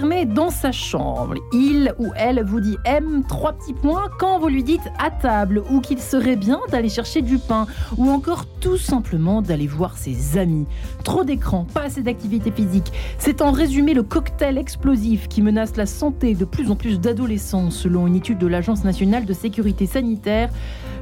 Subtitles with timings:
[0.00, 1.34] dans sa chambre.
[1.52, 5.62] Il ou elle vous dit M, trois petits points, quand vous lui dites à table
[5.70, 7.66] ou qu'il serait bien d'aller chercher du pain
[7.98, 10.66] ou encore tout simplement d'aller voir ses amis.
[11.04, 12.90] Trop d'écran, pas assez d'activité physique.
[13.18, 17.70] C'est en résumé le cocktail explosif qui menace la santé de plus en plus d'adolescents
[17.70, 20.48] selon une étude de l'Agence nationale de sécurité sanitaire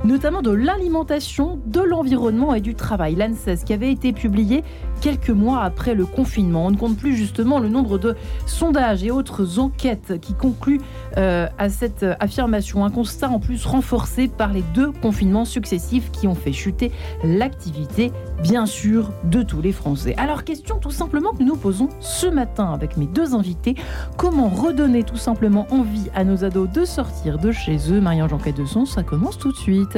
[0.05, 4.65] notamment de l'alimentation, de l'environnement et du travail, l'ANSES, qui avait été publié
[5.01, 6.67] quelques mois après le confinement.
[6.67, 10.81] On ne compte plus justement le nombre de sondages et autres enquêtes qui concluent
[11.17, 12.85] euh, à cette affirmation.
[12.85, 16.93] Un constat en plus renforcé par les deux confinements successifs qui ont fait chuter
[17.25, 20.15] l'activité, bien sûr, de tous les Français.
[20.17, 23.75] Alors, question tout simplement que nous posons ce matin avec mes deux invités.
[24.17, 28.01] Comment redonner tout simplement envie à nos ados de sortir de chez eux?
[28.01, 29.90] Marianne de Son, ça commence tout de suite.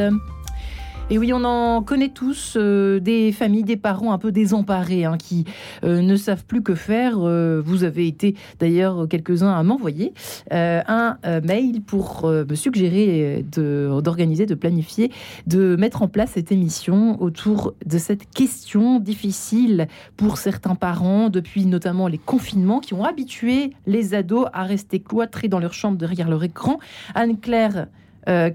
[1.11, 5.19] Et oui, on en connaît tous euh, des familles, des parents un peu désemparés hein,
[5.19, 5.45] qui
[5.85, 7.19] euh, ne savent plus que faire.
[7.19, 10.15] Euh, vous avez été d'ailleurs quelques-uns à m'envoyer
[10.51, 15.11] un mail pour me suggérer d'organiser, de, planifier,
[15.47, 21.67] de mettre en place cette émission autour de cette question difficile pour certains parents depuis
[21.67, 26.29] notamment les confinements qui ont habitué les ados à rester cloîtrés dans leur chambre derrière
[26.29, 26.79] leur écran.
[27.15, 27.87] Anne-Claire
[28.29, 28.51] euh,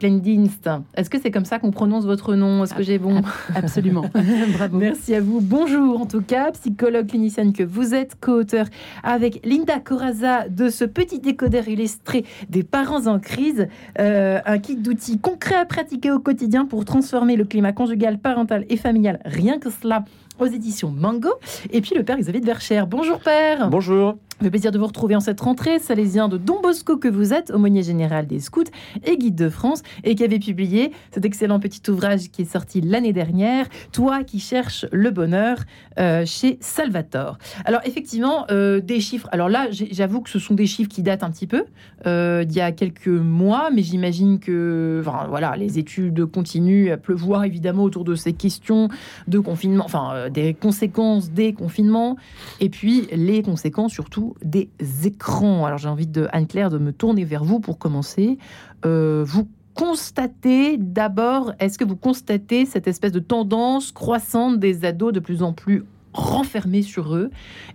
[0.95, 2.63] Est-ce que c'est comme ça qu'on prononce votre nom?
[2.63, 3.21] Est-ce que j'ai bon?
[3.55, 4.05] Absolument.
[4.57, 4.77] Bravo.
[4.77, 5.41] Merci à vous.
[5.41, 8.67] Bonjour en tout cas, psychologue clinicienne que vous êtes, co-auteur
[9.03, 13.67] avec Linda Coraza de ce petit décodeur illustré des parents en crise,
[13.99, 18.65] euh, un kit d'outils concrets à pratiquer au quotidien pour transformer le climat conjugal, parental
[18.69, 19.19] et familial.
[19.25, 20.05] Rien que cela
[20.39, 21.33] aux éditions Mango.
[21.71, 22.87] Et puis le père Xavier de Verchères.
[22.87, 23.69] Bonjour père.
[23.69, 24.17] Bonjour.
[24.39, 27.49] Le plaisir de vous retrouver en cette rentrée, salésien de Don Bosco que vous êtes,
[27.49, 28.65] aumônier général des scouts
[29.03, 32.79] et guide de France, et qui avait publié cet excellent petit ouvrage qui est sorti
[32.81, 35.57] l'année dernière, Toi qui cherches le bonheur,
[35.97, 37.39] euh, chez Salvatore.
[37.65, 39.27] Alors effectivement, euh, des chiffres.
[39.31, 41.65] Alors là, j'avoue que ce sont des chiffres qui datent un petit peu,
[42.05, 47.43] euh, d'il y a quelques mois, mais j'imagine que, voilà, les études continuent à pleuvoir
[47.43, 48.87] évidemment autour de ces questions
[49.27, 52.17] de confinement, enfin des conséquences des confinements,
[52.59, 54.69] et puis les conséquences surtout des
[55.03, 55.65] écrans.
[55.65, 58.37] Alors j'ai envie de Anne-Claire de me tourner vers vous pour commencer.
[58.85, 65.13] Euh, vous constatez d'abord, est-ce que vous constatez cette espèce de tendance croissante des ados
[65.13, 65.83] de plus en plus
[66.13, 67.29] renfermés sur eux?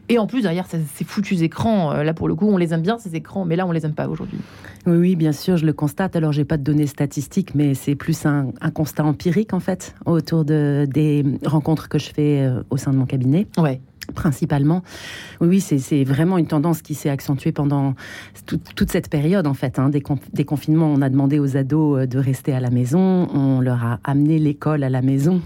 [0.08, 2.82] Et en plus derrière ces foutus écrans euh, là pour le coup on les aime
[2.82, 4.38] bien ces écrans mais là on les aime pas aujourd'hui.
[4.86, 6.16] Oui, oui bien sûr je le constate.
[6.16, 10.44] Alors j'ai pas de données statistiques mais c'est plus un, constat empirique en fait autour
[10.44, 13.46] de des rencontres que je fais euh, au sein de mon cabinet.
[13.56, 13.80] Ouais
[14.14, 14.82] principalement.
[15.40, 17.94] Oui, c'est vraiment une tendance qui s'est accentuée pendant
[18.46, 19.78] toute cette période, en fait.
[19.78, 19.90] Hein.
[19.90, 23.84] Des, confinements, on a demandé aux ados euh, de rester à la maison, on leur
[23.84, 25.40] a amené l'école à la maison,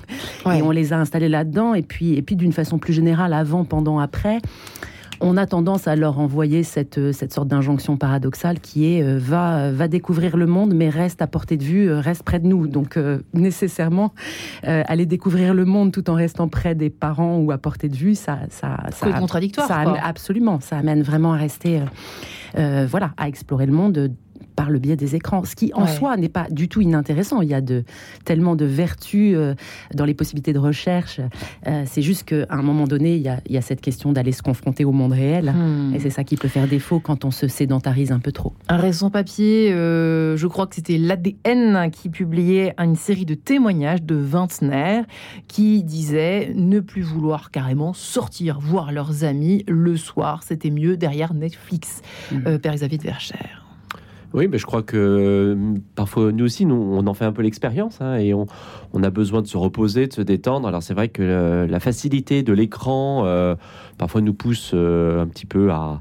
[0.46, 1.74] et on les a installés là-dedans.
[1.74, 4.40] Et puis, et puis d'une façon plus générale, avant, pendant, après,
[5.20, 9.18] on a tendance à leur envoyer cette, euh, cette sorte d'injonction paradoxale qui est euh,
[9.18, 12.46] va, va découvrir le monde, mais reste à portée de vue, euh, reste près de
[12.46, 12.66] nous.
[12.66, 12.98] Donc,
[13.34, 14.12] nécessairement,
[14.62, 18.14] aller découvrir le monde tout en restant près des parents ou à portée de vue,
[18.14, 18.38] ça.
[18.50, 19.68] ça, ça contradictoire.
[19.68, 20.60] Ça, absolument.
[20.60, 21.80] Ça amène vraiment à rester.
[22.54, 24.10] voilà, à explorer le monde
[24.56, 27.42] par le biais des écrans, ce qui en soi n'est pas du tout inintéressant.
[27.42, 27.84] Il y a de,
[28.24, 29.54] tellement de vertus euh,
[29.94, 31.20] dans les possibilités de recherche.
[31.66, 34.84] Euh, c'est juste qu'à un moment donné, il y, a, cette question d'aller se confronter
[34.84, 35.52] au monde réel.
[35.52, 35.94] Hmm.
[35.94, 38.54] Et c'est ça qui peut faire défaut quand on se sédentarise un peu trop.
[38.68, 44.02] Un récent papier, euh, je crois que c'était l'ADN qui publiait une série de témoignages
[44.02, 45.04] de vingtenaires
[45.48, 50.42] qui disaient ne plus vouloir carrément sortir voir leurs amis le soir.
[50.44, 52.00] C'était mieux derrière Netflix.
[52.32, 52.56] Hmm.
[52.58, 53.65] Père Xavier de Verchères.
[54.34, 55.56] Oui, mais je crois que
[55.94, 58.46] parfois nous aussi, nous, on en fait un peu l'expérience hein, et on,
[59.02, 60.66] a besoin de se reposer, de se détendre.
[60.68, 63.54] Alors c'est vrai que la facilité de l'écran euh,
[63.98, 66.00] parfois nous pousse euh, un petit peu à,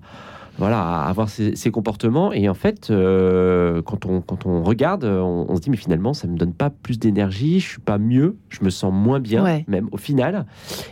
[0.58, 2.32] voilà, à avoir ces, comportements.
[2.32, 6.28] Et en fait, euh, quand, on, quand on regarde, on, se dit, mais finalement, ça
[6.28, 9.90] me donne pas plus d'énergie, je suis pas mieux, je me sens moins bien, même
[9.92, 10.46] au final.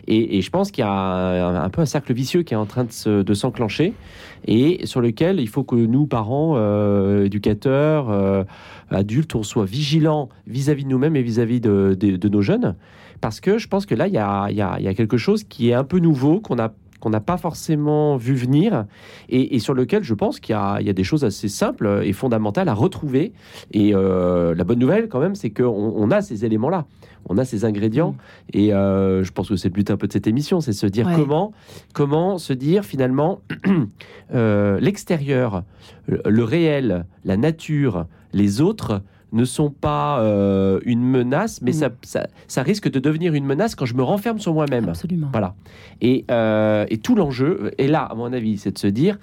[0.08, 2.86] Et, je pense qu'il y a un, peu un cercle vicieux qui est en train
[3.06, 3.94] de s'enclencher
[4.46, 8.44] et sur lequel il faut que nous, parents, euh, éducateurs, euh,
[8.90, 12.76] adultes, on soit vigilants vis-à-vis de nous-mêmes et vis-à-vis de, de, nos jeunes.
[13.22, 15.74] Parce que je pense que là, il y a, y a quelque chose qui est
[15.74, 18.86] un peu nouveau, qu'on a qu'on n'a pas forcément vu venir
[19.28, 22.74] et, sur lequel je pense qu'il y, a des choses assez simples et fondamentales à
[22.74, 23.34] retrouver.
[23.74, 26.86] Et euh, la bonne nouvelle, quand même, c'est qu'on on a ces éléments-là,
[27.28, 28.16] on a ces ingrédients.
[28.54, 30.88] Et euh, je pense que c'est le but un peu de cette émission, c'est se
[30.88, 31.52] dire comment,
[31.94, 33.42] comment se dire finalement
[34.34, 35.64] euh, l'extérieur,
[36.08, 39.02] le réel, la nature, les autres
[39.34, 41.74] ne sont pas euh, une menace, mais Mm.
[41.74, 44.88] ça, ça, ça risque de devenir une menace quand je me renferme sur moi-même.
[44.90, 45.28] Absolument.
[45.32, 45.56] Voilà.
[46.02, 49.18] Et, euh, et tout l'enjeu est là, à mon avis, c'est de se dire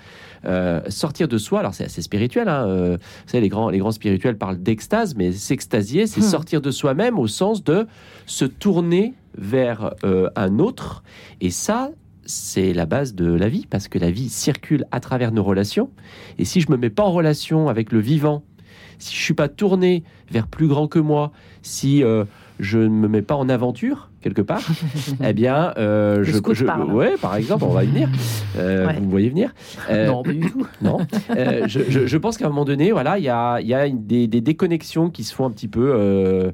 [0.44, 1.60] euh, sortir de soi.
[1.60, 2.48] Alors c'est assez spirituel.
[2.48, 6.24] Hein, vous savez, les grands, les grands spirituels parlent d'extase, mais s'extasier, c'est Hmm.
[6.24, 7.86] sortir de soi-même au sens de
[8.26, 9.94] se tourner vers
[10.36, 11.02] un autre.
[11.40, 11.90] Et ça.
[12.26, 15.90] C'est la base de la vie, parce que la vie circule à travers nos relations.
[16.38, 18.44] Et si je me mets pas en relation avec le vivant,
[19.00, 21.32] si je suis pas tourné vers plus grand que moi,
[21.62, 22.24] si euh,
[22.60, 24.60] je ne me mets pas en aventure quelque part,
[25.24, 28.08] eh bien, euh, je, je- ouais, par exemple, on va y venir.
[28.58, 28.94] Euh, Ouais.
[28.98, 29.54] Vous me voyez venir
[29.90, 30.66] Non, pas du tout.
[30.82, 30.98] non.
[31.30, 34.26] Je, je- je pense qu'à un moment donné, voilà, il y a, y a des,
[34.26, 36.52] des déconnexions qui se font un petit peu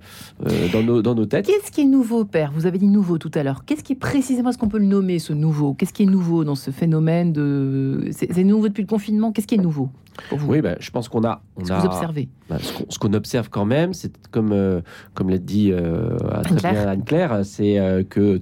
[0.72, 1.46] dans, nos, dans nos têtes.
[1.46, 2.52] Qu'est-ce qui est nouveau, père?
[2.54, 3.64] Vous avez dit nouveau tout à l'heure.
[3.66, 5.75] Qu'est-ce qui est précisément, est-ce qu'on peut le nommer, ce nouveau?
[5.75, 8.08] Qu'est-ce qui est nouveau dans ce phénomène de...
[8.12, 9.32] C'est nouveau depuis le confinement?
[9.32, 9.88] Qu'est-ce qui est nouveau?
[10.28, 12.58] Pour vous Oui, ben, je pense qu'on a, on Ce que a vous observez ben,
[12.58, 14.80] ce qu'on- qu'on observe quand même, c'est comme, euh,
[15.14, 16.72] comme l'a dit euh, très Anne-Claire.
[16.72, 18.40] bien Anne-Claire, c'est euh, que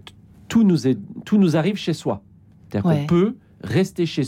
[0.48, 2.22] tout nous, est, tout nous arrive chez soi.
[2.68, 3.00] C'est-à-dire Ouais.
[3.00, 4.22] qu'on peut rester chez,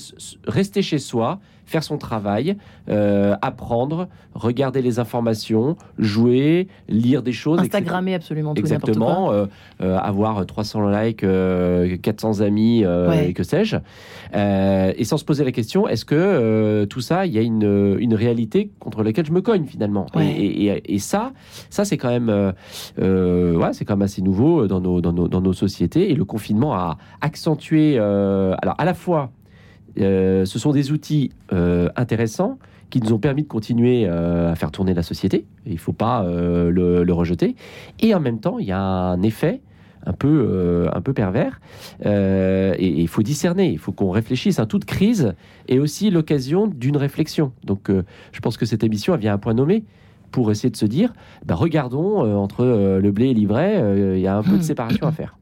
[0.46, 2.56] rester chez soi, faire son travail,
[2.88, 7.58] euh, apprendre, regarder les informations, jouer, lire des choses.
[7.58, 7.76] etc.
[7.78, 8.60] Instagrammer absolument tout.
[8.60, 9.46] Exactement, euh,
[9.82, 13.30] euh, avoir 300 likes, euh, 400 amis, euh, Ouais.
[13.30, 13.76] et que sais-je.
[14.34, 17.42] Euh, et sans se poser la question, est-ce que euh, tout ça, il y a
[17.42, 20.06] une, une réalité contre laquelle je me cogne finalement?
[20.14, 20.26] Ouais.
[20.30, 21.32] et, et- et ça,
[21.70, 22.52] ça c'est quand même, euh,
[23.00, 26.10] euh, ouais, c'est quand même assez nouveau dans nos, dans, nos, dans nos sociétés.
[26.10, 29.30] Et le confinement a accentué, euh, alors à la fois,
[30.00, 32.58] euh, ce sont des outils euh, intéressants
[32.90, 35.44] qui nous ont permis de continuer euh, à faire tourner la société.
[35.66, 37.56] Il ne faut pas le, le rejeter.
[38.00, 39.60] Et en même temps, il y a un effet
[40.06, 41.60] un peu, euh, un peu pervers.
[42.06, 44.58] Euh, et il faut discerner, il faut qu'on réfléchisse.
[44.58, 44.66] Hein.
[44.66, 45.34] Toute crise
[45.68, 47.52] est aussi l'occasion d'une réflexion.
[47.64, 49.84] Donc euh, je pense que cette émission elle vient à un point nommé
[50.30, 51.12] pour essayer de se dire,
[51.44, 52.64] bah, regardons entre
[53.00, 53.80] le blé et l'ivraie,
[54.16, 54.62] il y a un peu de Hmm.
[54.62, 55.38] séparation à faire.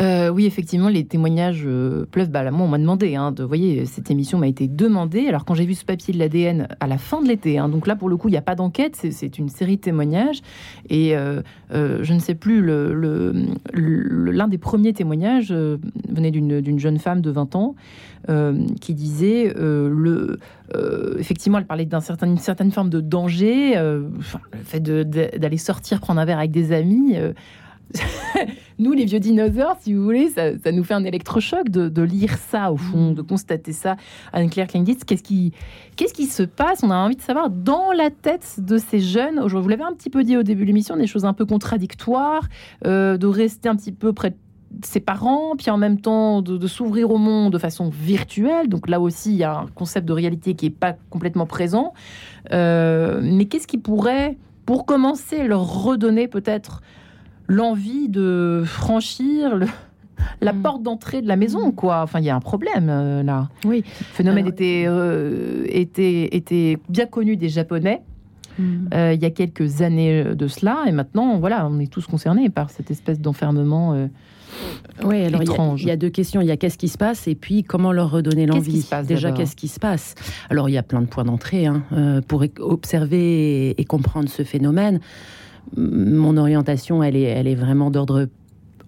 [0.00, 2.30] Euh, oui, effectivement, les témoignages euh, pleuvent.
[2.30, 3.16] Bah, moi, on m'a demandé.
[3.16, 5.26] Hein, de, vous voyez, cette émission m'a été demandée.
[5.28, 7.86] Alors, quand j'ai vu ce papier de l'ADN à la fin de l'été, hein, donc
[7.86, 8.96] là, pour le coup, il n'y a pas d'enquête.
[8.96, 10.40] C'est, une série de témoignages.
[10.88, 17.20] Et euh, je ne sais plus, l'un des premiers témoignages venait d'une, d'une jeune femme
[17.20, 17.74] de 20 ans
[18.80, 20.38] qui disait le,
[21.18, 23.74] effectivement, elle parlait d'un certain, certaine forme de danger.
[23.76, 24.08] le
[24.64, 27.16] fait d'aller sortir, prendre un verre avec des amis.
[28.78, 32.02] nous, les vieux dinosaures, si vous voulez, ça, ça nous fait un électrochoc de, de
[32.02, 33.96] lire ça, au fond, de constater ça.
[34.32, 35.52] Anne-Claire Klingitz, qu'est-ce qui,
[35.96, 36.82] qu'est-ce qui se passe?
[36.82, 39.38] On a envie de savoir dans la tête de ces jeunes.
[39.38, 41.46] Aujourd'hui, vous l'avez un petit peu dit au début de l'émission, des choses un peu
[41.46, 42.48] contradictoires,
[42.86, 46.56] euh, de rester un petit peu près de ses parents, puis en même temps de,
[46.56, 48.68] de s'ouvrir au monde de façon virtuelle.
[48.68, 51.92] Donc là aussi, il y a un concept de réalité qui n'est pas complètement présent.
[52.52, 56.82] Euh, mais qu'est-ce qui pourrait, pour commencer, leur redonner peut-être
[57.50, 59.66] l'envie de franchir le-
[60.40, 60.62] la Mm.
[60.62, 62.02] porte d'entrée de la maison, quoi.
[62.02, 63.48] Enfin, il y a un problème euh, là.
[63.64, 63.78] Oui.
[63.86, 68.02] Le phénomène Alors- était, euh, était, était bien connu des Japonais
[68.92, 72.50] euh, il y a quelques années de cela, et maintenant, voilà, on est tous concernés
[72.50, 73.94] par cette espèce d'enfermement.
[73.94, 74.06] euh,
[75.02, 75.82] Oui, alors il y a- étrange.
[75.82, 76.42] il y, a deux questions.
[76.42, 78.72] Il y a qu'est-ce qui se passe et puis comment leur redonner Qu'est-ce l'envie.
[78.72, 80.14] qui se passe Déjà, qu'est-ce qui se passe
[80.50, 81.82] Alors il y a plein de points d'entrée hein,
[82.28, 85.00] pour observer et comprendre ce phénomène.
[85.76, 88.28] Mon orientation, elle est, elle est vraiment d'ordre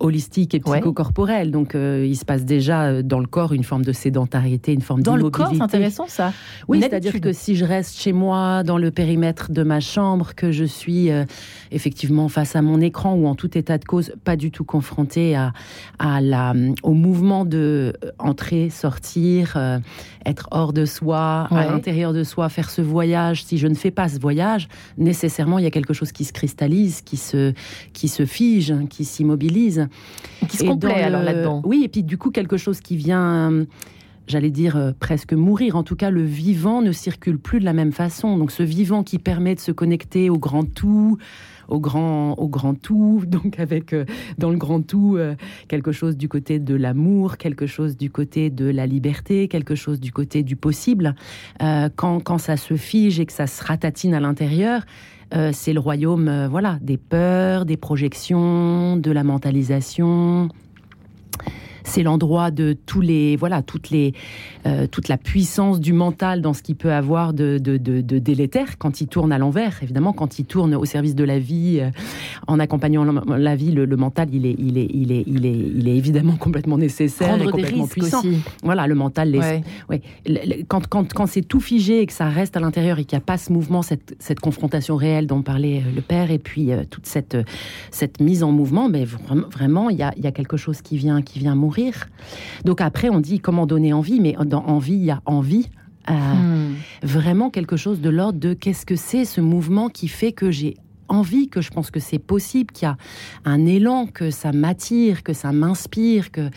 [0.02, 0.78] holistique et Ouais.
[0.80, 1.50] psychocorporel.
[1.50, 4.80] Donc euh, il se passe déjà euh, dans le corps une forme de sédentarité, une
[4.82, 5.58] forme Dans le corps, d'immobilité.
[5.58, 6.32] c'est intéressant ça.
[6.68, 10.50] Oui, c'est-à-dire que si je reste chez moi, dans le périmètre de ma chambre, que
[10.52, 11.24] je suis euh,
[11.70, 15.34] effectivement face à mon écran ou en tout état de cause, pas du tout confrontée
[15.36, 15.52] à,
[15.98, 19.78] à la, au mouvement de euh, entrer, sortir, euh,
[20.26, 21.58] être hors de soi, Ouais.
[21.58, 23.44] à l'intérieur de soi, faire ce voyage.
[23.44, 24.68] Si je ne fais pas ce voyage,
[24.98, 27.52] nécessairement, il y a quelque chose qui se cristallise, qui se,
[27.92, 29.88] qui se fige, qui s'immobilise.
[30.48, 31.62] Qui se le- alors là-dedans?
[31.64, 33.64] Oui, et puis du coup, quelque chose qui vient, euh,
[34.26, 35.76] j'allais dire, euh, presque mourir.
[35.76, 38.36] En tout cas, le vivant ne circule plus de la même façon.
[38.38, 41.18] Donc, ce vivant qui permet de se connecter au grand tout,
[41.68, 44.04] au grand, au grand tout, donc avec euh,
[44.38, 45.34] dans le grand tout euh,
[45.68, 50.00] quelque chose du côté de l'amour, quelque chose du côté de la liberté, quelque chose
[50.00, 51.14] du côté du possible.
[51.60, 54.82] Quand, quand ça se fige et que ça se ratatine à l'intérieur,
[55.34, 60.48] euh, c'est le royaume, euh, voilà, des peurs, des projections, de la mentalisation.
[61.84, 64.14] C'est l'endroit de tous les, voilà, toutes les,
[64.66, 68.18] euh, toute la puissance du mental dans ce qu'il peut avoir de, de, de- de
[68.18, 71.78] délétère quand il tourne à l'envers, évidemment, quand il tourne au service de la vie,
[71.80, 71.90] euh,
[72.46, 75.88] en accompagnant la, vie, le, mental, il est, il, est, il, est, il, est, il
[75.88, 78.18] est évidemment complètement nécessaire Prendre et complètement des puissant.
[78.20, 78.38] Aussi.
[78.62, 79.38] Voilà, le mental, les,
[79.88, 80.02] ouais.
[80.68, 83.22] quand, quand, quand c'est tout figé et que ça reste à l'intérieur et qu'il n'y
[83.22, 87.06] a pas ce mouvement, cette, cette, confrontation réelle dont parlait le père, et puis toute
[87.06, 87.36] cette,
[87.90, 91.22] cette mise en mouvement, mais vraiment, il y a, y a quelque chose qui vient,
[91.22, 91.71] qui vient mourir.
[92.64, 95.68] Donc après, on dit comment donner envie, mais dans envie, il y a envie.
[96.08, 96.74] Hmm.
[97.02, 100.76] Vraiment quelque chose de l'ordre de qu'est-ce que c'est ce mouvement qui fait que j'ai
[101.12, 102.96] envie, que je pense que c'est possible, qu'il y a
[103.44, 106.48] un élan, que ça m'attire, que ça m'inspire, que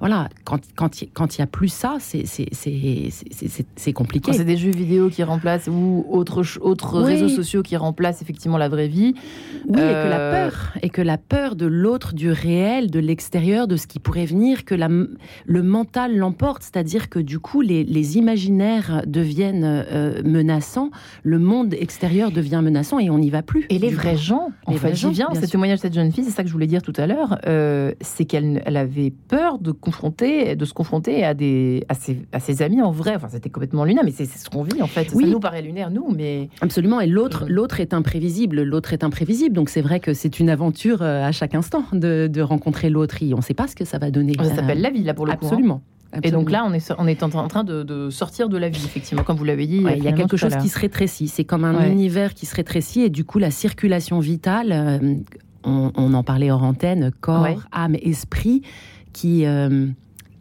[0.00, 4.32] voilà, quand quand quand il y a plus ça, c'est c'est compliqué.
[4.32, 8.68] C'est des jeux vidéo qui remplacent ou autres autres réseaux sociaux qui remplacent effectivement la
[8.68, 9.14] vraie vie.
[9.68, 12.98] Oui, et que la euh, peur et que la peur de l'autre, du réel, de
[12.98, 17.60] l'extérieur, de ce qui pourrait venir, que la, le mental l'emporte, c'est-à-dire que du coup
[17.60, 20.90] les, les imaginaires deviennent euh, menaçants,
[21.22, 23.66] le monde extérieur devient menaçant et on n'y va plus.
[23.70, 25.28] Et les vrais gens, en fait, j'y viens.
[25.34, 27.38] Ce témoignage de cette jeune fille, c'est ça que je voulais dire tout à l'heure,
[27.46, 32.22] euh, c'est qu'elle elle avait peur de confronter, de se confronter à des à ses,
[32.32, 33.14] à ses amis en vrai.
[33.16, 35.08] Enfin, c'était complètement lunaire, mais c'est ce qu'on vit en fait.
[35.14, 35.24] Oui.
[35.24, 37.00] Ça nous paraît lunaire, nous, mais absolument.
[37.00, 37.48] Et l'autre, mm.
[37.48, 38.62] l'autre est imprévisible.
[38.62, 39.54] L'autre est imprévisible.
[39.54, 43.12] Donc c'est vrai que c'est une aventure euh, à chaque instant de, de rencontrer l'autre.
[43.22, 44.34] On ne sait pas ce que ça va donner.
[44.38, 45.46] Ça s'appelle la vie là pour le coup.
[45.46, 45.80] Hein.
[46.12, 46.40] Absolument.
[46.40, 49.24] Et donc là, on est, on est en train de, sortir de la vie, effectivement,
[49.24, 49.82] comme vous l'avez dit.
[49.96, 51.28] il y a quelque chose qui se rétrécit.
[51.28, 55.14] C'est comme un univers qui se rétrécit et du coup, la circulation vitale, euh,
[55.64, 58.62] on, en parlait hors antenne, corps, âme, esprit,
[59.12, 59.86] qui, euh,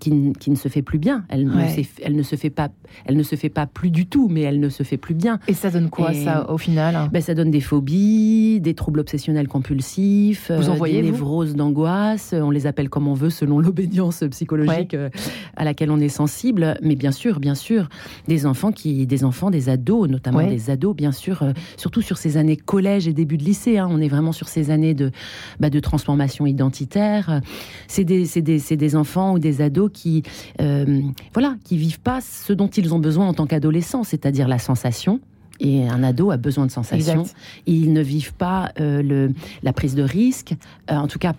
[0.01, 1.24] qui, ne se fait plus bien.
[1.29, 1.53] Elle, ne
[2.01, 2.70] elle, ne se fait pas,
[3.05, 5.39] elle ne se fait pas plus du tout, mais elle ne se fait plus bien.
[5.48, 9.48] Et ça donne quoi, ça, au final ben, Ça donne des phobies, des troubles obsessionnels
[9.48, 12.34] compulsifs, vous euh, des névroses d'angoisse.
[12.38, 15.10] On les appelle comme on veut, selon l'obédience psychologique euh,
[15.55, 16.77] à laquelle on est sensible.
[16.81, 17.88] Mais bien sûr, bien sûr,
[18.27, 22.17] des enfants, qui, des, enfants des ados, notamment des ados, bien sûr, euh, surtout sur
[22.17, 23.77] ces années collège et début de lycée.
[23.77, 23.88] Hein.
[23.91, 25.12] on est vraiment sur ces années de,
[25.60, 27.41] bah, de transformation identitaire.
[27.88, 30.24] C'est des, des, des enfants ou des ados qui,
[30.62, 31.01] euh,
[31.33, 35.19] voilà, qui vivent pas ce dont ils ont besoin en tant qu'adolescents, c'est-à-dire la sensation,
[35.62, 37.25] et un ado a besoin de sensations.
[37.67, 39.31] Ils ne vivent pas euh, le,
[39.62, 40.55] la prise de risque,
[40.89, 41.33] euh, en tout cas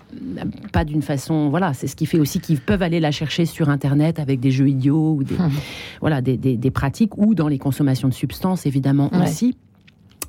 [0.72, 1.50] pas d'une façon.
[1.50, 4.52] Voilà, c'est ce qui fait aussi qu'ils peuvent aller la chercher sur Internet avec des
[4.52, 5.50] jeux idiots ou des, hum.
[6.00, 9.56] voilà, des, des, pratiques ou dans les consommations de substances évidemment aussi.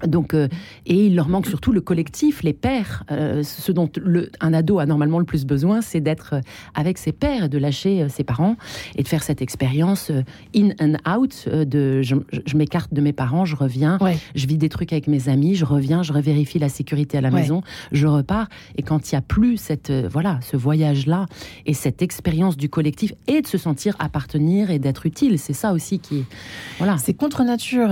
[0.08, 0.48] Donc, euh,
[0.86, 3.04] et il leur manque surtout le collectif, les pères.
[3.12, 6.36] Euh, ce dont le, un ado a normalement le plus besoin, c'est d'être
[6.74, 8.56] avec ses pères, de lâcher euh, ses parents
[8.96, 10.12] et de faire cette expérience
[10.56, 11.48] in and out.
[11.48, 12.16] de, je,
[12.56, 13.98] m'écarte de mes parents, je reviens,
[14.36, 17.32] je vis des trucs avec mes amis, je reviens, je revérifie la sécurité à la
[17.32, 18.48] maison, je repars.
[18.78, 21.26] Et quand il n'y a plus cette, voilà, ce voyage-là
[21.66, 25.74] et cette expérience du collectif et de se sentir appartenir et d'être utile, c'est ça
[25.74, 26.26] aussi qui,
[26.78, 26.98] voilà.
[26.98, 27.90] C'est contre nature,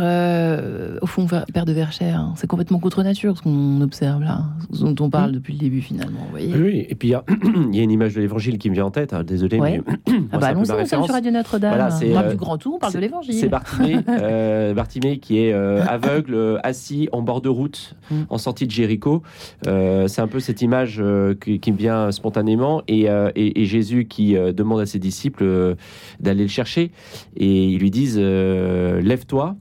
[1.02, 2.01] au fond, père de Verchères
[2.36, 5.82] C'est complètement contre nature ce qu'on observe là, ce dont on parle depuis le début
[5.82, 6.28] finalement.
[6.34, 7.14] oui, et puis
[7.72, 9.82] il y, a une image de l'évangile qui me vient en tête, hein, désolé, mais.
[10.32, 11.72] ah bah allons-y, sur Radio Notre-Dame.
[11.72, 13.34] Voilà, c'est, euh, du grand tout, on parle de l'évangile.
[13.36, 18.22] C'est Bartimée, euh, Bartimée qui est euh, aveugle, assis en bord de route, mm.
[18.30, 19.22] en sortie de Jéricho.
[19.64, 21.04] c'est un peu cette image
[21.42, 25.76] qui, me vient spontanément, et, et, Jésus qui demande à ses disciples
[26.20, 26.92] d'aller le chercher,
[27.36, 29.56] et ils lui disent Lève-toi,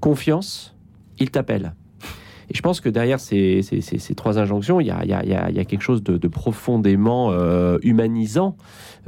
[0.00, 0.75] confiance
[1.18, 1.74] il t'appelle.
[2.50, 3.60] Et je pense que derrière ces,
[4.16, 8.56] trois injonctions, il y a, quelque chose de, profondément euh, humanisant.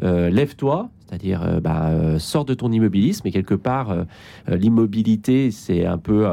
[0.03, 3.95] Euh, lève-toi, c'est-à-dire euh, bah, sors de ton immobilisme, et quelque part,
[4.47, 6.27] l'immobilité, c'est un peu,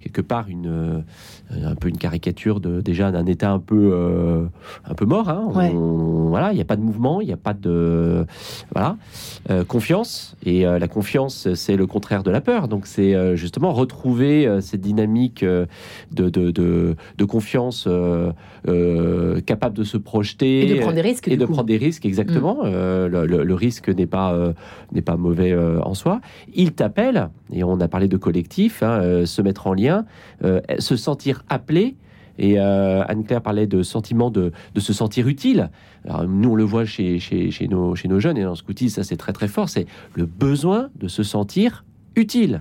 [0.00, 1.04] quelque part, une
[1.50, 4.44] un peu une caricature de déjà d'un état un peu euh,
[4.84, 5.28] un peu mort.
[5.28, 5.48] Hein.
[6.28, 8.26] voilà, il n'y a pas de mouvement, il n'y a pas de
[8.72, 8.96] voilà
[9.50, 12.68] euh, confiance et euh, la confiance c'est le contraire de la peur.
[12.68, 15.66] Donc c'est justement retrouver cette dynamique de,
[16.12, 17.88] de, de, de confiance
[19.46, 22.64] capable de se projeter et de prendre des risques et de prendre des risques exactement.
[22.64, 23.06] Mm.
[23.06, 24.36] Le, le, risque n'est pas
[24.92, 26.20] n'est pas mauvais en soi.
[26.54, 30.04] Il t'appelle et on a parlé de collectif, hein, se mettre en lien,
[30.78, 31.96] se sentir appelé.
[32.38, 35.70] Et euh, Anne-Claire parlait de sentiment de, se sentir utile.
[36.04, 38.96] Alors, nous, on le voit chez, chez, nos, chez nos jeunes, et dans ce scoutisme,
[38.96, 41.84] ça c'est très très fort, c'est le besoin de se sentir
[42.14, 42.60] utile.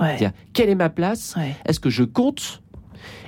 [0.00, 0.32] Ouais.
[0.52, 1.34] Quelle est ma place?
[1.64, 2.62] Est-ce que je compte?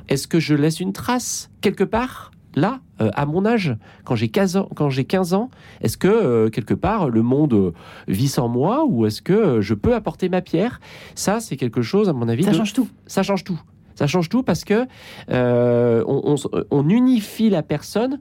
[0.09, 2.31] Est-ce que je laisse une trace quelque part?
[2.57, 6.09] Là, euh, à mon âge, quand j'ai 15 ans, quand j'ai 15 ans, est-ce que
[6.09, 7.73] euh, quelque part le monde
[8.09, 10.81] vit sans moi ou est-ce que je peux apporter ma pierre?
[11.15, 12.45] Ça, c'est quelque chose, à mon avis.
[12.45, 12.89] Ça change tout.
[13.07, 13.61] Ça change tout.
[14.01, 14.87] Ça change tout parce que
[15.31, 18.19] euh, on, unifie la personne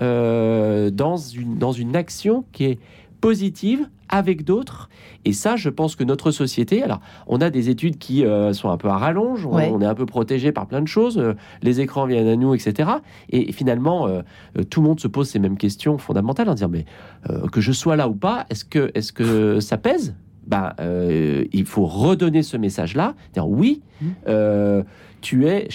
[0.00, 2.78] euh, dans, une, dans une action qui est
[3.20, 4.88] positive avec d'autres.
[5.24, 8.68] Et ça, je pense que notre société, alors on a des études qui euh, sont
[8.70, 9.70] un peu à rallonge, on, Ouais.
[9.72, 12.54] on est un peu protégé par plein de choses, euh, les écrans viennent à nous,
[12.54, 12.90] etc.
[13.30, 14.22] Et finalement, euh,
[14.68, 16.84] tout le monde se pose ces mêmes questions fondamentales en disant, mais
[17.52, 20.14] que je sois là ou pas, est-ce que, est que ça pèse?
[20.50, 24.14] Ben, euh, il faut redonner ce message-là, dire oui, Mhm.
[24.28, 24.82] euh,
[25.20, 25.68] tu es.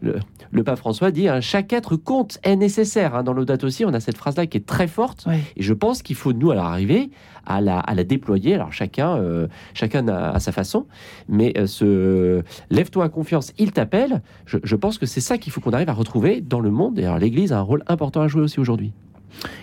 [0.00, 0.16] Le,
[0.50, 3.14] le pape François dit hein, chaque être compte, est nécessaire.
[3.14, 3.22] hein.
[3.22, 5.24] Dans l'Audate aussi, on a cette phrase-là qui est très forte.
[5.26, 5.38] Ouais.
[5.56, 7.10] Et je pense qu'il faut, nous, à l'arrivée,
[7.46, 8.54] à la, à la déployer.
[8.54, 10.86] Alors, chacun, euh, chacun a, à sa façon.
[11.28, 14.20] Mais euh, ce lève-toi à confiance, il t'appelle.
[14.46, 16.98] Je, je pense que c'est ça qu'il faut qu'on arrive à retrouver dans le monde.
[16.98, 18.92] Et alors, l'Église a un rôle important à jouer aussi aujourd'hui.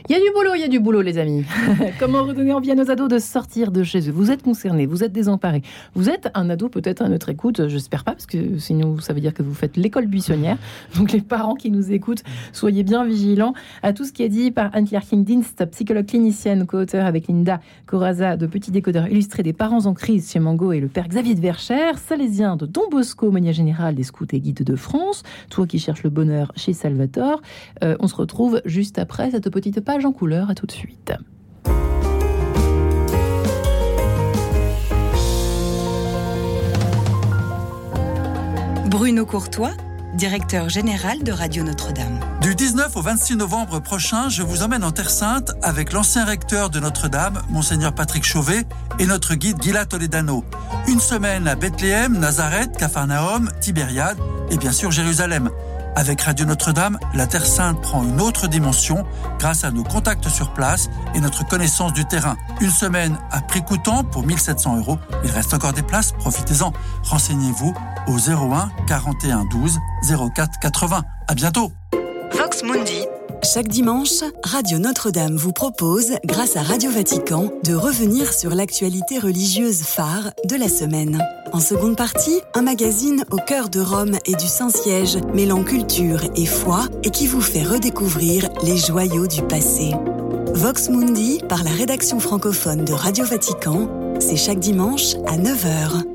[0.08, 1.44] Il y a du boulot, il y a du boulot, les amis.
[2.00, 4.12] Comment redonner envie à nos ados de sortir de chez eux?
[4.12, 5.64] Vous êtes concernés, vous êtes désemparés.
[5.96, 9.20] Vous êtes un ado peut-être à notre écoute, j'espère pas, parce que sinon ça veut
[9.20, 10.58] dire que vous faites l'école buissonnière.
[10.96, 14.52] Donc les parents qui nous écoutent, soyez bien vigilants à tout ce qui est dit
[14.52, 19.86] par Anne-Claire King-Dinst, psychologue clinicienne, co-auteur avec Linda Coraza de Petits Décodeurs illustrés des parents
[19.86, 23.52] en crise chez Mango et le père Xavier de Verchères, salésien de Don Bosco, mania
[23.52, 27.42] général des scouts et guides de France, toi qui cherches le bonheur chez Salvatore.
[27.84, 30.50] Euh, on se retrouve juste après cette petite page en couleur.
[30.50, 31.14] À tout de suite.
[38.90, 39.72] Bruno Courtois,
[40.16, 42.20] directeur général de Radio Notre-Dame.
[42.42, 46.70] Du 19 au 26 novembre prochain, je vous emmène en Terre Sainte avec l'ancien recteur
[46.70, 48.66] de Notre-Dame, Monseigneur Patrick Chauvet,
[49.00, 50.44] et notre guide Gila Toledano.
[50.90, 54.18] Une semaine à Bethléem, Nazareth, Capharnaüm, Tibériade
[54.52, 55.50] et bien sûr Jérusalem.
[55.96, 59.06] Avec Radio Notre-Dame, la Terre Sainte prend une autre dimension
[59.40, 62.36] grâce à nos contacts sur place et notre connaissance du terrain.
[62.60, 64.98] Une semaine à prix coûtant pour 1700 euros.
[65.24, 66.74] Il reste encore des places, profitez-en.
[67.04, 67.74] Renseignez-vous
[68.08, 69.80] au 01 41 12
[70.36, 71.04] 04 80.
[71.28, 71.72] À bientôt!
[72.38, 73.06] Vox Mundi,
[73.54, 79.84] Chaque dimanche, Radio Notre-Dame vous propose, grâce à Radio Vatican, de revenir sur l'actualité religieuse
[79.84, 81.24] phare de la semaine.
[81.54, 86.48] En seconde partie, un magazine au cœur de Rome et du Saint-Siège, mêlant culture et
[86.48, 89.92] foi et qui vous fait redécouvrir les joyaux du passé.
[90.56, 93.88] Vox Mundi, par la rédaction francophone de Radio Vatican,
[94.20, 96.15] c'est chaque dimanche à 9h.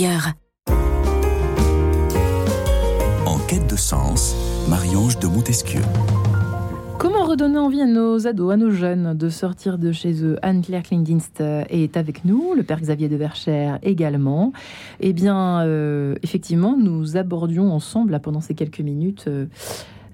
[0.03, 0.07] En
[3.47, 4.35] quête de sens,
[4.67, 5.81] Marie-Ange de Montesquieu.
[6.97, 10.39] Comment redonner envie à nos ados, à nos jeunes de sortir de chez eux?
[10.41, 14.53] Anne-Claire Klindinst est avec nous, le père Xavier de Verchères également.
[15.01, 19.45] Eh bien, euh, effectivement, nous abordions ensemble, là, pendant ces quelques minutes, euh,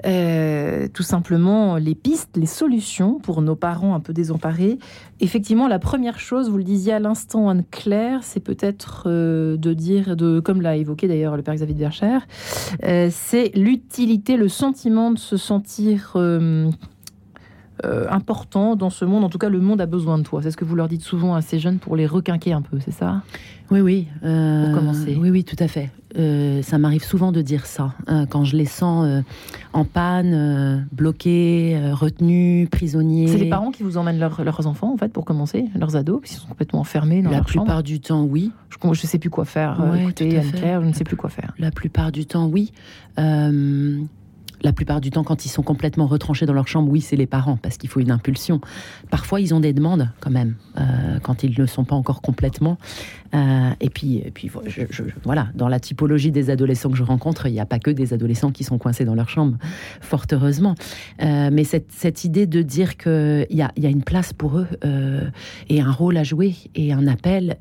[0.07, 4.79] euh, tout simplement les pistes, les solutions pour nos parents un peu désemparés.
[5.19, 10.15] Effectivement, la première chose, vous le disiez à l'instant, Anne-Claire, c'est peut-être euh, de dire,
[10.15, 12.25] de, comme l'a évoqué d'ailleurs le père Xavier de Verchères,
[12.83, 16.69] euh, c'est l'utilité, le sentiment de se sentir euh,
[18.09, 19.23] important dans ce monde.
[19.23, 20.41] En tout cas, le monde a besoin de toi.
[20.41, 22.79] C'est ce que vous leur dites souvent à ces jeunes pour les requinquer un peu,
[22.79, 23.21] c'est ça?
[23.69, 24.07] Oui, oui.
[24.23, 25.15] euh, Pour commencer.
[25.19, 25.91] Oui, oui, tout à fait.
[26.17, 27.93] Euh, ça m'arrive souvent de dire ça.
[28.09, 29.21] euh, quand je les sens euh,
[29.73, 33.27] en panne, euh, bloqués, retenus, prisonniers.
[33.27, 36.19] C'est les parents qui vous emmènent leurs- leurs enfants, en fait, pour commencer, leurs ados,
[36.21, 37.83] parce qu'ils sont complètement enfermés dans La leur plupart chambre.
[37.83, 38.51] du temps, oui.
[38.81, 39.83] Je ne sais plus quoi faire.
[39.91, 40.37] Ouais, Écoutez.
[40.37, 41.53] Anne-Claire, je ne sais plus quoi faire.
[41.59, 42.71] La plupart du temps, oui.
[44.63, 47.27] La plupart du temps, quand ils sont complètement retranchés dans leur chambre, oui, c'est les
[47.27, 48.59] parents, parce qu'il faut une impulsion.
[49.09, 52.77] Parfois, ils ont des demandes, quand même, euh, quand ils ne sont pas encore complètement.
[53.35, 54.49] Euh, et puis, puis
[55.23, 58.13] voilà, dans la typologie des adolescents que je rencontre, il n'y a pas que des
[58.13, 59.57] adolescents qui sont coincés dans leur chambre,
[60.01, 60.75] fort heureusement.
[61.21, 64.57] Euh, mais cette, cette idée de dire qu'il y a, y a une place pour
[64.57, 64.67] eux,
[65.69, 67.57] et un rôle à jouer, et un appel...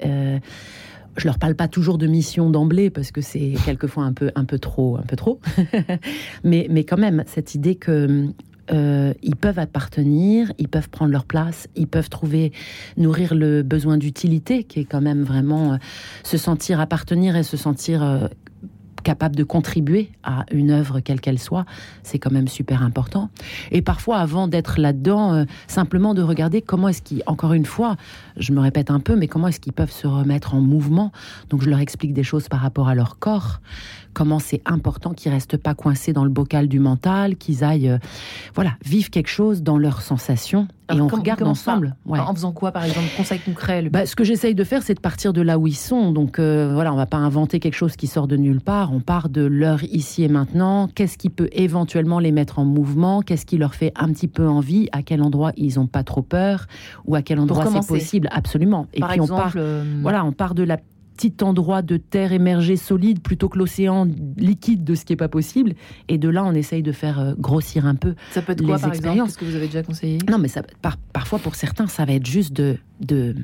[1.16, 4.44] je leur parle pas toujours de mission d'emblée parce que c'est quelquefois un peu un
[4.44, 5.40] peu trop un peu trop.
[6.44, 8.28] Mais mais quand même cette idée que
[8.72, 12.52] euh, peuvent appartenir, ils peuvent prendre leur place, ils peuvent trouver,
[12.96, 15.76] nourrir le besoin d'utilité, qui est quand même vraiment euh,
[16.24, 18.26] se sentir appartenir et se sentir euh,
[19.06, 21.64] capable de contribuer à une œuvre quelle qu'elle soit,
[22.02, 23.30] c'est quand même super important.
[23.70, 27.94] Et parfois, avant d'être là-dedans, euh, simplement de regarder comment est-ce qu'ils, encore une fois,
[28.36, 31.12] je me répète un peu, mais comment est-ce qu'ils peuvent se remettre en mouvement.
[31.50, 33.60] Donc, je leur explique des choses par rapport à leur corps,
[34.16, 37.98] comment c'est important qu'ils restent pas coincés dans le bocal du mental, qu'ils aillent, euh,
[38.54, 41.96] voilà, vivre quelque chose dans leurs sensations et on regarde ensemble.
[42.08, 43.90] En faisant quoi, par exemple Conseil concret le...
[43.90, 46.12] bah, Ce que j'essaye de faire, c'est de partir de là où ils sont.
[46.12, 48.92] Donc euh, voilà, on va pas inventer quelque chose qui sort de nulle part.
[48.92, 50.88] On part de leur ici et maintenant.
[50.94, 53.20] Qu'est-ce qui peut éventuellement les mettre en mouvement?
[53.20, 54.88] Qu'est-ce qui leur fait un petit peu envie?
[54.92, 56.66] À quel endroit ils n'ont pas trop peur?
[57.04, 58.28] Ou à quel endroit c'est possible?
[58.30, 58.86] Absolument.
[58.94, 60.78] Et puis on part, euh, voilà, on part de la
[61.16, 65.28] petit endroit de terre émergée solide plutôt que l'océan liquide de ce qui n'est pas
[65.28, 65.74] possible.
[66.08, 68.78] Et de là, on essaye de faire euh, grossir un peu ça peut être quoi,
[68.78, 70.18] par exemple, ce que vous avez déjà conseillé?
[70.28, 70.62] Non, mais ça,
[71.12, 73.34] parfois, pour certains, ça va être juste de, de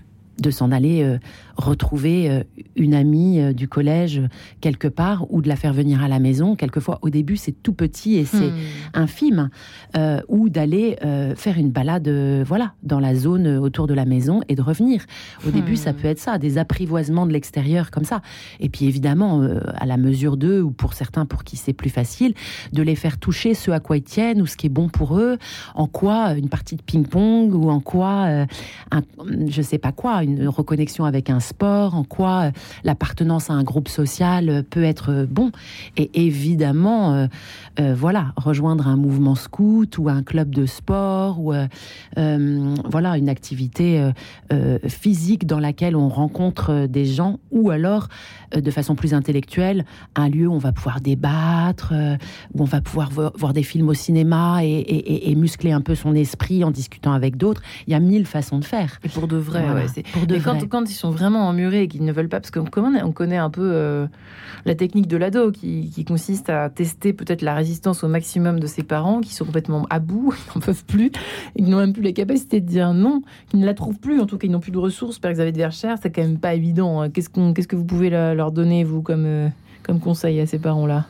[0.41, 1.19] de s'en aller euh,
[1.57, 2.43] retrouver euh,
[2.77, 4.23] une amie euh, du collège
[4.61, 6.57] quelque part ou de la faire venir à la maison.
[6.57, 8.95] Quelquefois, au début, c'est tout petit et c'est hmm.
[8.95, 9.51] infime.
[10.29, 10.97] ou d'aller
[11.37, 12.09] faire une balade
[12.47, 15.05] voilà, dans la zone autour de la maison et de revenir.
[15.45, 15.53] Au hmm.
[15.53, 18.23] début, ça peut être ça, des apprivoisements de l'extérieur comme ça.
[18.61, 19.43] Et puis évidemment,
[19.75, 22.35] à la mesure d'eux, ou pour certains pour qui c'est plus facile,
[22.73, 25.19] de les faire toucher ce à quoi ils tiennent ou ce qui est bon pour
[25.19, 25.39] eux,
[25.75, 28.47] en quoi une partie de ping-pong ou en quoi,
[28.91, 29.03] un,
[29.47, 32.51] je sais pas quoi, une reconnexion avec un sport, en quoi euh,
[32.85, 35.53] l'appartenance à un groupe social euh, peut être euh, bon.
[35.99, 37.29] Et évidemment,
[37.79, 41.53] voilà, rejoindre un mouvement scout ou un club de sport ou
[42.17, 44.11] voilà une activité
[44.89, 48.09] physique dans laquelle on rencontre des gens ou alors
[48.55, 51.93] de façon plus intellectuelle un lieu où on va pouvoir débattre,
[52.55, 56.63] où on va pouvoir voir des films au cinéma et, muscler un peu son esprit
[56.63, 57.63] en discutant avec d'autres.
[57.87, 59.01] Il y a mille façons de faire.
[59.03, 59.65] Et pour de vrai,
[60.13, 62.65] pour de quand, quand, ils sont vraiment emmurés et qu'ils ne veulent pas, parce qu'on
[62.65, 64.07] connaît, on connaît un peu euh,
[64.65, 68.83] la technique de l'ado qui, consiste à tester peut-être la résistance au maximum de ses
[68.83, 71.11] parents qui sont complètement à bout, ils n'en peuvent plus,
[71.57, 74.27] ils n'ont même plus la capacité de dire non, qu'ils ne la trouvent plus, en
[74.27, 75.19] tout cas ils n'ont plus de ressources.
[75.19, 77.01] Père Xavier de Verchères, c'est quand même pas évident.
[77.01, 77.11] Hein.
[77.11, 79.49] Qu'est-ce, qu'on, qu'est-ce que vous pouvez leur donner, vous, comme, euh,
[79.83, 81.07] comme conseil à ces parents-là?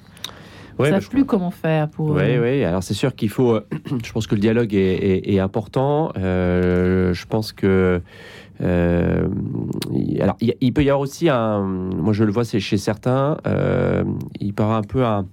[0.79, 2.13] Ouais, ne savent plus comment faire pour.
[2.13, 2.65] Oui, euh, oui.
[2.65, 3.61] Alors c'est sûr qu'il faut.
[4.05, 6.13] je pense que le dialogue est, important.
[6.17, 8.01] je pense que
[8.63, 9.27] euh,
[10.21, 11.61] alors, il, peut y avoir aussi un.
[11.61, 13.39] Moi, je le vois, c'est chez certains.
[13.47, 14.05] Euh,
[14.41, 15.27] il avoir un peu un,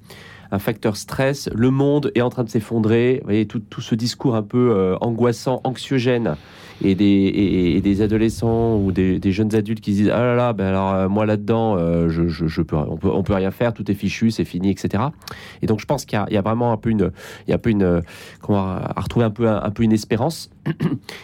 [0.57, 1.49] facteur stress.
[1.53, 3.19] Le monde est en train de s'effondrer.
[3.21, 6.35] Vous voyez, tout, tout, ce discours un peu euh, angoissant, anxiogène
[6.81, 10.93] et des, des adolescents ou des, jeunes adultes qui disent ah là là ben alors
[10.93, 13.95] euh, moi là-dedans euh, je, je, peux on peut on peut rien faire tout est
[13.95, 15.03] fichu c'est fini etc
[15.61, 17.11] et donc je pense qu'il y, a vraiment un peu une
[17.47, 18.01] il y a un peu une
[18.41, 20.49] comment à retrouver un peu un, peu une espérance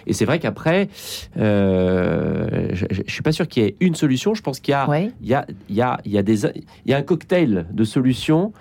[0.07, 0.89] et c'est vrai qu'après
[1.37, 4.33] euh, je, je, suis pas sûr qu'il y ait une solution.
[4.33, 4.87] Je pense qu'il y a
[5.21, 7.65] il y a il y a il y a des il y a un cocktail
[7.71, 8.53] de solutions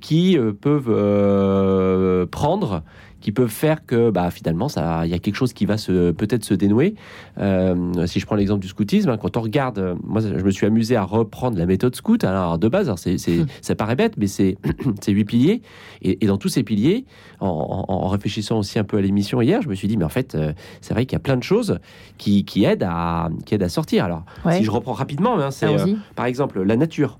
[0.00, 2.82] qui peuvent prendre
[3.20, 4.68] qui peuvent faire que bah, finalement,
[5.04, 6.94] il y a quelque chose qui va se, peut-être se dénouer.
[7.38, 10.50] Euh, si je prends l'exemple du scoutisme, hein, quand on regarde, euh, moi je me
[10.50, 12.24] suis amusé à reprendre la méthode scout.
[12.24, 13.46] Alors de base, c'est, hum.
[13.60, 14.56] ça paraît bête, mais c'est,
[15.08, 15.62] huit piliers.
[16.02, 17.04] Et, dans tous ces piliers,
[17.40, 20.34] en, réfléchissant aussi un peu à l'émission hier, je me suis dit, mais en fait,
[20.34, 21.78] euh, c'est vrai qu'il y a plein de choses
[22.18, 24.04] qui, qui, aident, à, qui aident à sortir.
[24.04, 25.66] Alors, si je reprends rapidement, hein, c'est
[26.14, 27.18] par exemple la nature.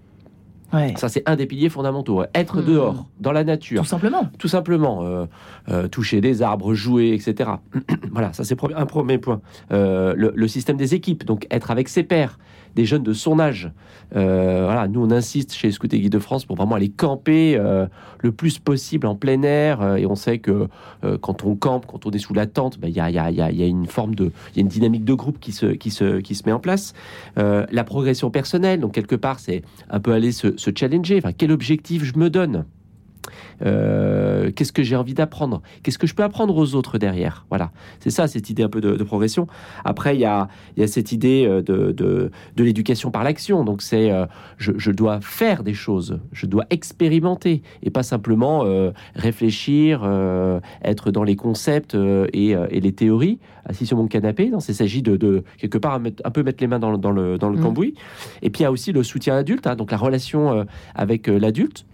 [0.96, 2.22] Ça, c'est un des piliers fondamentaux.
[2.34, 2.66] Être hmm.
[2.66, 3.82] dehors, dans la nature.
[3.82, 4.30] Tout simplement.
[4.38, 5.04] Tout simplement.
[5.04, 5.26] Euh,
[5.68, 7.50] euh, toucher des arbres, jouer, etc.
[8.12, 9.40] voilà, ça, c'est un premier point.
[9.72, 12.38] Euh, le, système des équipes, donc être avec ses pairs,
[12.74, 13.70] des jeunes de son âge.
[14.12, 17.60] voilà, nous, on insiste chez Scout et Guide de France pour vraiment aller camper
[18.22, 19.96] le plus possible en plein air.
[19.96, 20.68] et on sait que
[21.20, 24.32] quand on campe, quand on est sous la tente, il y, a, une forme de.
[24.56, 26.92] Y a une dynamique de groupe qui se, qui se, qui se met en place.
[27.36, 31.18] la progression personnelle, donc quelque part, c'est un peu aller se, se challenger.
[31.18, 32.64] Enfin, quel objectif je me donne?
[33.62, 35.62] Euh, qu'est-ce que j'ai envie d'apprendre?
[35.82, 37.46] Qu'est-ce que je peux apprendre aux autres derrière?
[37.50, 39.46] Voilà, c'est ça cette idée un peu de, progression.
[39.84, 43.64] Après, il y a, y a, cette idée euh, de, de, de l'éducation par l'action.
[43.64, 44.26] Donc, c'est euh,
[44.58, 48.64] je, je, dois faire des choses, je dois expérimenter et pas simplement
[49.14, 50.08] réfléchir,
[50.82, 51.96] être dans les concepts
[52.32, 54.50] et, et, les théories, assis sur mon canapé.
[54.50, 57.38] Non, il s'agit de, de, quelque part un peu mettre les mains dans, dans le,
[57.38, 57.62] dans le mmh.
[57.62, 57.94] cambouis.
[58.42, 61.86] Et puis, il y a aussi le soutien adulte, hein, donc la relation avec l'adulte.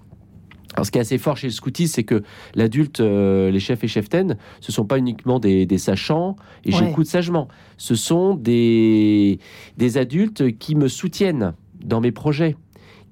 [0.77, 2.23] Alors, ce qui est assez fort chez le scoutisme, c'est que
[2.55, 7.49] l'adulte, euh, les chefs et cheftaines, ce sont pas uniquement des, sachants, et j'écoute sagement.
[7.79, 9.39] Ce sont des,
[9.79, 12.57] des adultes qui me soutiennent dans mes projets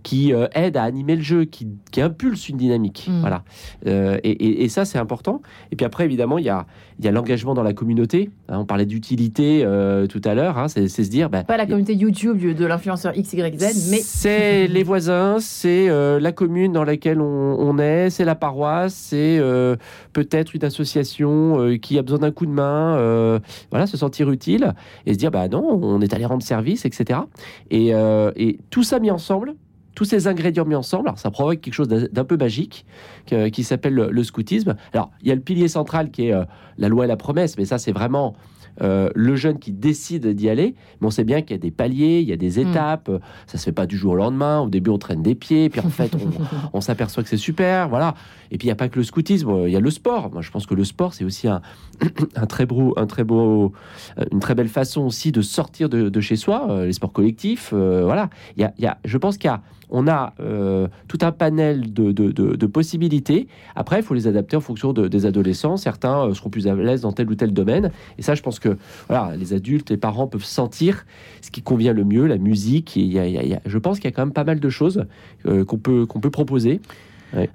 [0.04, 3.08] qui euh, aide à animer le jeu, qui, qui impulse une dynamique.
[3.10, 3.20] Mm.
[3.20, 3.42] Voilà.
[3.86, 5.42] Euh, et, et, ça, c'est important.
[5.72, 6.66] Et puis après, évidemment, il y a,
[7.00, 8.30] y a l'engagement dans la communauté.
[8.48, 10.58] Hein, on parlait d'utilité euh, tout à l'heure.
[10.58, 11.30] Hein, c'est se dire.
[11.30, 14.00] Bah, Pas la communauté YouTube de l'influenceur XYZ, mais.
[14.04, 19.40] C'est les voisins, c'est la commune dans laquelle on, on est, c'est la paroisse, c'est
[20.12, 23.40] peut-être une association qui a besoin d'un coup de main.
[23.70, 24.74] voilà, se sentir utile
[25.06, 27.20] et se dire bah non, on est allé rendre service, etc.
[27.70, 27.92] Et,
[28.36, 29.54] et tout ça mis ensemble
[29.94, 32.84] tous ces ingrédients mis ensemble, alors ça provoque quelque chose d'un peu magique
[33.26, 34.76] qui s'appelle le, scoutisme.
[34.92, 36.44] Alors, il y a le pilier central qui est euh,
[36.78, 38.34] la loi et la promesse, mais ça, c'est vraiment
[38.82, 41.70] euh, le jeune qui décide d'y aller, mais on sait bien qu'il y a des
[41.70, 42.68] paliers, il y a des hmm.
[42.68, 43.10] étapes,
[43.46, 44.60] ça se fait pas du jour au lendemain.
[44.60, 46.12] Au début, on traîne des pieds, puis en fait,
[46.72, 48.14] on, s'aperçoit que c'est super, voilà.
[48.50, 50.30] Et puis il n'y a pas que le scoutisme, il y a le sport.
[50.32, 51.62] Moi, je pense que le sport, c'est aussi un,
[52.36, 53.72] un, très beau, un très beau,
[54.18, 56.66] euh, une très belle façon aussi de sortir de, chez soi.
[56.70, 58.30] Euh, les sports collectifs, voilà.
[58.56, 61.18] Il y a, il y a, je pense qu'il y a on a euh, tout
[61.22, 63.46] un panel de, possibilités.
[63.76, 65.76] Après, il faut les adapter en fonction des adolescents.
[65.76, 67.92] Certains euh, seront plus à l'aise dans tel ou tel domaine.
[68.18, 68.63] Et ça, je pense que
[69.38, 71.06] les adultes et parents peuvent sentir
[71.42, 72.96] ce qui convient le mieux, la musique.
[72.96, 75.04] Et je pense qu'il y a quand même pas mal de choses
[75.46, 76.80] euh, qu'on peut, peut proposer.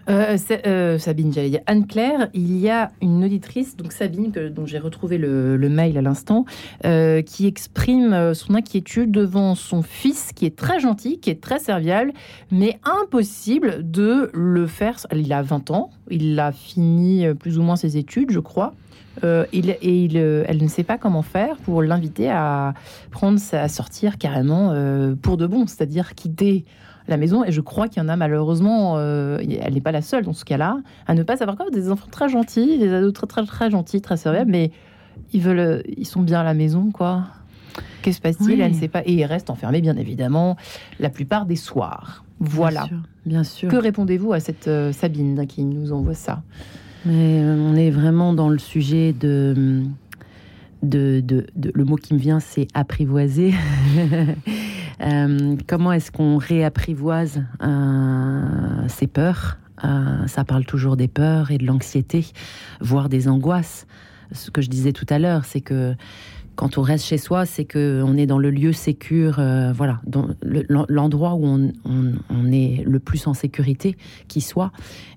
[0.09, 1.33] Euh, euh, Sabine,
[1.65, 6.45] Anne-Claire, il y a une auditrice, donc Sabine, dont j'ai retrouvé le, mail à l'instant,
[6.85, 11.59] euh, qui exprime son inquiétude devant son fils, qui est très gentil, qui est très
[11.59, 12.11] serviable,
[12.51, 14.97] mais impossible de le faire.
[15.15, 18.73] Il a 20 ans, il a fini plus ou moins ses études, je crois.
[19.23, 20.05] Et
[20.47, 22.73] elle ne sait pas comment faire pour l'inviter à
[23.11, 24.73] prendre à sortir carrément
[25.21, 26.65] pour de bon, c'est-à-dire quitter
[27.09, 27.43] la maison.
[27.43, 30.33] Et je crois qu'il y en a malheureusement, euh, elle n'est pas la seule dans
[30.33, 30.77] ce cas-là,
[31.07, 31.69] à ne pas savoir quoi.
[31.69, 34.71] Des enfants très gentils, des ados très très, très gentils, très serviables, mais
[35.33, 37.25] ils veulent, ils sont bien à la maison, quoi.
[38.01, 38.61] Qu'est-ce qui se passe-t-il?
[38.61, 39.01] Elle ne sait pas.
[39.05, 40.55] Et ils restent enfermés, bien évidemment,
[40.99, 42.23] la plupart des soirs.
[42.39, 42.87] Voilà.
[43.25, 43.69] Bien sûr.
[43.69, 46.41] Que répondez-vous à cette euh, Sabine qui nous envoie ça?
[47.07, 49.83] Euh, On est vraiment dans le sujet de,
[50.83, 53.53] de, de, le mot qui me vient, c'est apprivoiser.
[55.01, 59.57] Euh, comment est-ce qu'on réapprivoise euh, ses peurs?
[59.81, 62.25] Ça parle toujours des peurs et de l'anxiété,
[62.81, 63.87] voire des angoisses.
[64.33, 65.95] Ce que je disais tout à l'heure, c'est que
[66.57, 69.35] quand on reste chez soi, c'est que on est dans le lieu sécure,
[69.73, 70.01] voilà,
[70.89, 73.95] l'endroit où on, on, est le plus en sécurité
[74.27, 74.73] qui soit,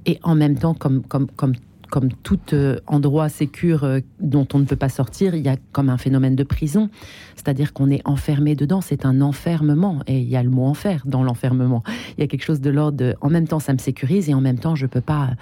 [0.06, 1.54] et en même temps, comme comme comme
[1.92, 5.56] comme tout euh, endroit sécure euh, dont on ne peut pas sortir, il y a
[5.72, 6.88] comme un phénomène de prison,
[7.36, 11.02] c'est-à-dire qu'on est enfermé dedans, c'est un enfermement, et il y a le mot enfer
[11.04, 11.82] dans l'enfermement.
[12.16, 14.34] Il y a quelque chose de l'ordre de, en même temps ça me sécurise et
[14.34, 15.32] en même temps je peux pas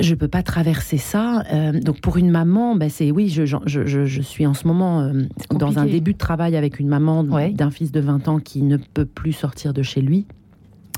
[0.00, 1.44] je peux pas traverser ça.
[1.52, 5.12] Euh, donc pour une maman, ben c'est oui, je, je, je, suis en ce moment
[5.50, 8.78] dans un début de travail avec une maman d'un fils de 20 ans qui ne
[8.78, 10.24] peut plus sortir de chez lui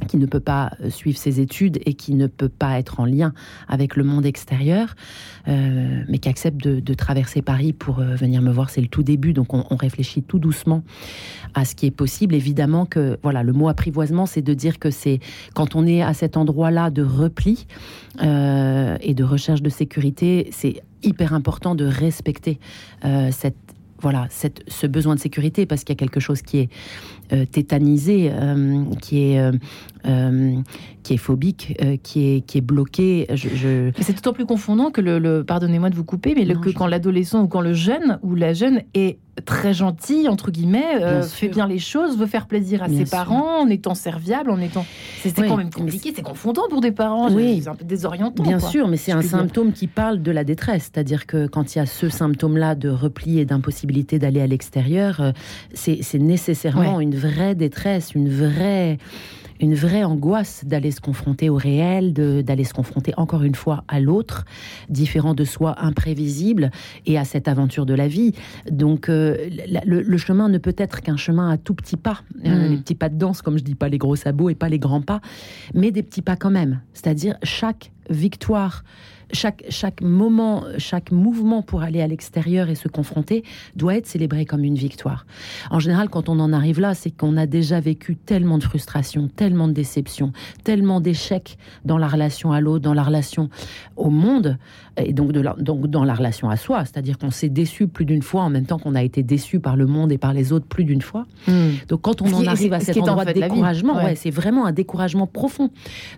[0.08, 3.04] qui ne peut pas euh, suivre ses études et qui ne peut pas être en
[3.04, 3.32] lien
[3.68, 4.94] avec le monde extérieur,
[5.48, 8.70] euh, mais qui accepte de, traverser Paris pour euh, venir me voir.
[8.70, 10.82] C'est le tout début, donc on, réfléchit tout doucement
[11.54, 12.34] à ce qui est possible.
[12.34, 15.20] Évidemment que voilà, le mot apprivoisement, c'est de dire que c'est
[15.54, 17.66] quand on est à cet endroit-là de repli
[18.18, 22.58] et de recherche de sécurité, c'est hyper important de respecter
[23.30, 23.56] cette
[24.00, 26.68] voilà, cette, ce besoin de sécurité parce qu'il y a quelque chose qui est
[27.50, 29.50] tétanisé, euh, qui est
[30.06, 30.56] euh,
[31.02, 33.26] qui est phobique, qui est qui est bloqué.
[33.32, 36.86] Je, C'est d'autant plus confondant que le, pardonnez-moi de vous couper, mais le, que quand
[36.86, 41.66] l'adolescent ou quand le jeune ou la jeune est très gentil entre guillemets, fait bien
[41.68, 44.84] les choses, veut faire plaisir à ses parents en étant serviable, en étant.
[45.20, 47.30] C'est quand même compliqué, c'est confondant pour des parents.
[47.30, 48.42] Oui, c'est un peu désorientant.
[48.42, 51.78] Bien sûr, mais c'est un symptôme qui parle de la détresse, c'est-à-dire que quand il
[51.78, 55.32] y a ce symptôme-là de repli et d'impossibilité d'aller à l'extérieur,
[55.74, 58.98] c'est nécessairement une vraie détresse, une vraie
[59.60, 64.00] une vraie angoisse d'aller se confronter au réel, d'aller se confronter encore une fois à
[64.00, 64.44] l'autre,
[64.88, 66.70] différent de soi, imprévisible,
[67.06, 68.32] et à cette aventure de la vie.
[68.70, 69.48] Donc euh,
[69.84, 72.70] le, chemin ne peut être qu'un chemin à tout petits pas, euh, mm.
[72.70, 74.78] les petits pas de danse, comme je dis, pas les gros sabots et pas les
[74.78, 75.20] grands pas,
[75.74, 76.80] mais des petits pas quand même.
[76.92, 78.82] C'est-à-dire chaque victoire
[79.32, 84.44] chaque, chaque moment, chaque mouvement pour aller à l'extérieur et se confronter doit être célébré
[84.44, 85.26] comme une victoire.
[85.70, 89.28] En général, quand on en arrive là, c'est qu'on a déjà vécu tellement de frustration,
[89.28, 90.32] tellement de déception,
[90.64, 93.50] tellement d'échecs dans la relation à l'autre, dans la relation
[93.96, 94.58] au monde,
[94.96, 96.84] et donc, de donc dans la relation à soi.
[96.84, 99.76] C'est-à-dire qu'on s'est déçu plus d'une fois en même temps qu'on a été déçu par
[99.76, 101.26] le monde et par les autres plus d'une fois.
[101.46, 101.70] Hmm.
[101.88, 104.14] Donc quand on en arrive à cet endroit de découragement, ouais.
[104.14, 105.70] c'est vraiment un découragement profond.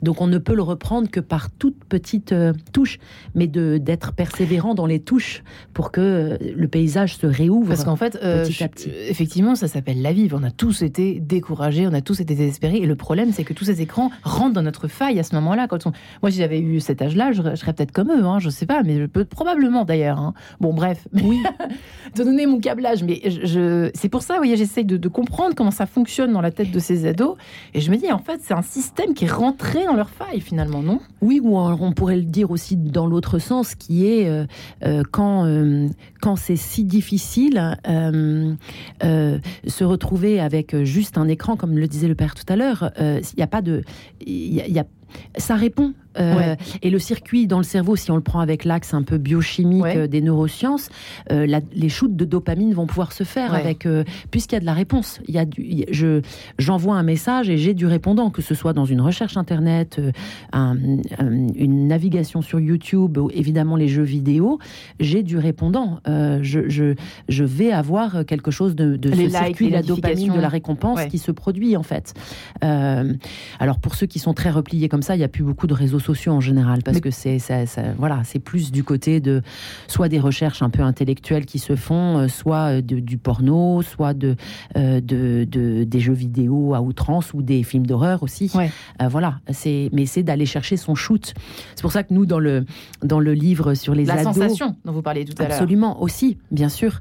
[0.03, 2.99] Donc on ne peut le reprendre que par toute petite euh, touche
[3.35, 7.69] mais d'être persévérant dans les touches pour que euh, le paysage se réouvre.
[7.69, 8.91] Parce qu'en fait, euh, petit à petit.
[9.09, 10.29] effectivement, ça s'appelle la vie.
[10.33, 12.79] On a tous été découragés, on a tous été désespérés.
[12.79, 15.67] Et le problème, c'est que tous ces écrans rentrent dans notre faille à ce moment-là.
[15.69, 15.93] Quand on...
[16.23, 18.25] Moi, si j'avais eu cet âge-là, je, serais peut-être comme eux.
[18.25, 20.21] Hein, je sais pas, mais je peux probablement d'ailleurs.
[20.21, 20.35] Hein.
[20.61, 21.09] Bon, bref.
[21.13, 21.43] Oui.
[22.15, 25.55] de donner mon câblage, mais je, c'est pour ça, vous voyez, j'essaye de, de, comprendre
[25.57, 27.37] comment ça fonctionne dans la tête de ces ados.
[27.75, 30.41] Et je me dis, en fait, c'est un système qui est rentré dans leur faille
[30.41, 31.01] finalement, non?
[31.21, 34.47] Oui, ou on pourrait le dire aussi dans l'autre sens, qui est euh,
[34.85, 35.89] euh, quand, euh,
[36.21, 37.77] quand c'est si difficile,
[39.67, 43.23] se retrouver avec juste un écran, comme le disait le père tout à l'heure, il
[43.37, 43.83] n'y a pas de.
[44.27, 44.85] y a,
[45.37, 48.95] ça répond euh, et le circuit dans le cerveau, si on le prend avec l'axe
[48.95, 50.89] un peu biochimique euh, des neurosciences,
[51.31, 53.87] euh, les shoots de dopamine vont pouvoir se faire avec,
[54.31, 55.21] puisqu'il y a de la réponse.
[55.29, 56.21] Il y a du, je,
[56.59, 60.01] j'envoie un message et j'ai du répondant, que ce soit dans une recherche internet,
[60.53, 64.59] une navigation sur YouTube, ou évidemment les jeux vidéo,
[65.01, 66.01] j'ai du répondant.
[66.07, 66.95] Je, je,
[67.29, 71.05] je, vais avoir quelque chose de, de ce circuit de la dopamine, de la récompense
[71.07, 72.15] qui se produit en fait.
[72.63, 75.75] alors pour ceux qui sont très repliés comme ça, il n'y a plus beaucoup de
[75.75, 77.65] réseaux sociaux en général, parce que c'est ça,
[77.97, 79.43] voilà, c'est plus du côté de
[79.87, 84.15] soit des recherches un peu intellectuelles qui se font, euh, soit euh, du porno, soit
[84.15, 84.37] de,
[84.77, 88.51] euh, de, de, des jeux vidéo à outrance ou des films d'horreur aussi.
[89.11, 91.35] voilà, c'est mais c'est d'aller chercher son shoot.
[91.75, 92.65] C'est pour ça que nous dans le
[93.03, 96.03] dans le livre sur les la ados, sensation dont vous parliez tout à l'heure, absolument
[96.03, 97.01] aussi, bien sûr.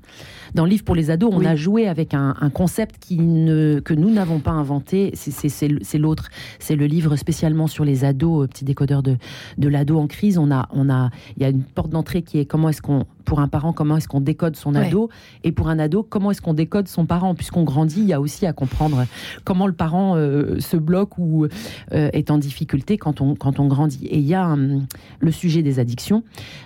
[0.53, 3.79] Dans le livre pour les ados, on a joué avec un, un, concept qui ne,
[3.79, 5.11] que nous n'avons pas inventé.
[5.15, 6.29] C'est l'autre.
[6.59, 9.17] C'est le livre spécialement sur les ados, petit de,
[9.57, 12.39] de l'ado en crise, on a, on a, il y a une porte d'entrée qui
[12.39, 15.09] est comment est-ce qu'on, pour un parent, comment est-ce qu'on décode son ado,
[15.43, 18.21] et pour un ado, comment est-ce qu'on décode son parent, puisqu'on grandit, il y a
[18.21, 19.05] aussi à comprendre
[19.43, 23.67] comment le parent euh, se bloque ou euh, est en difficulté quand on, quand on
[23.67, 24.07] grandit.
[24.07, 24.85] Et il y a hum,
[25.19, 26.23] le sujet des addictions,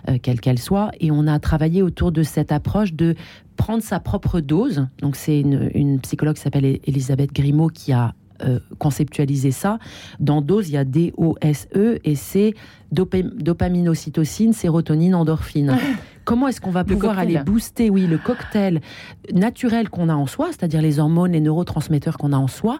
[0.07, 3.15] euh, quelle qu'elle soit, et on a travaillé autour de cette approche de
[3.57, 4.87] prendre sa propre dose.
[4.99, 8.13] Donc c'est une, une psychologue qui s'appelle Elisabeth Grimaud qui a
[8.77, 9.79] conceptualiser ça.
[10.19, 12.53] Dans dose, il y a D-O-S-E et c'est
[12.91, 13.93] dopamine,
[14.53, 15.77] sérotonine, endorphine.
[16.23, 18.79] Comment est-ce qu'on va pouvoir aller booster, oui, le cocktail
[19.33, 22.77] naturel qu'on a en soi, c'est-à-dire les hormones, les neurotransmetteurs qu'on a en soi,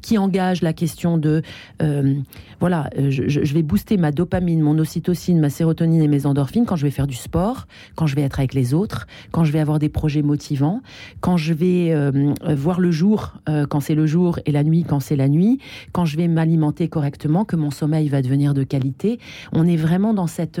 [0.00, 1.42] qui engage la question de,
[1.82, 2.14] euh,
[2.60, 6.76] voilà, euh, je, vais booster ma dopamine, mon ocytocine, ma sérotonine et mes endorphines quand
[6.76, 9.60] je vais faire du sport, quand je vais être avec les autres, quand je vais
[9.60, 10.80] avoir des projets motivants,
[11.20, 13.34] quand je vais euh, voir le jour
[13.68, 15.58] quand c'est le jour et la nuit quand c'est la nuit,
[15.92, 19.18] quand je vais m'alimenter correctement, que mon sommeil va devenir de qualité.
[19.52, 20.60] On est vraiment dans cette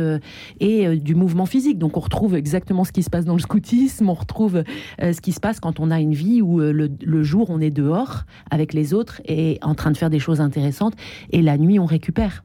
[0.60, 4.08] et du mouvement physique, donc on retrouve exactement ce qui se passe dans le scoutisme,
[4.08, 4.62] on retrouve
[5.02, 7.60] euh, ce qui se passe quand on a une vie où euh, le, jour on
[7.60, 10.94] est dehors avec les autres et en train de faire des choses intéressantes.
[11.30, 12.44] Et la nuit on récupère.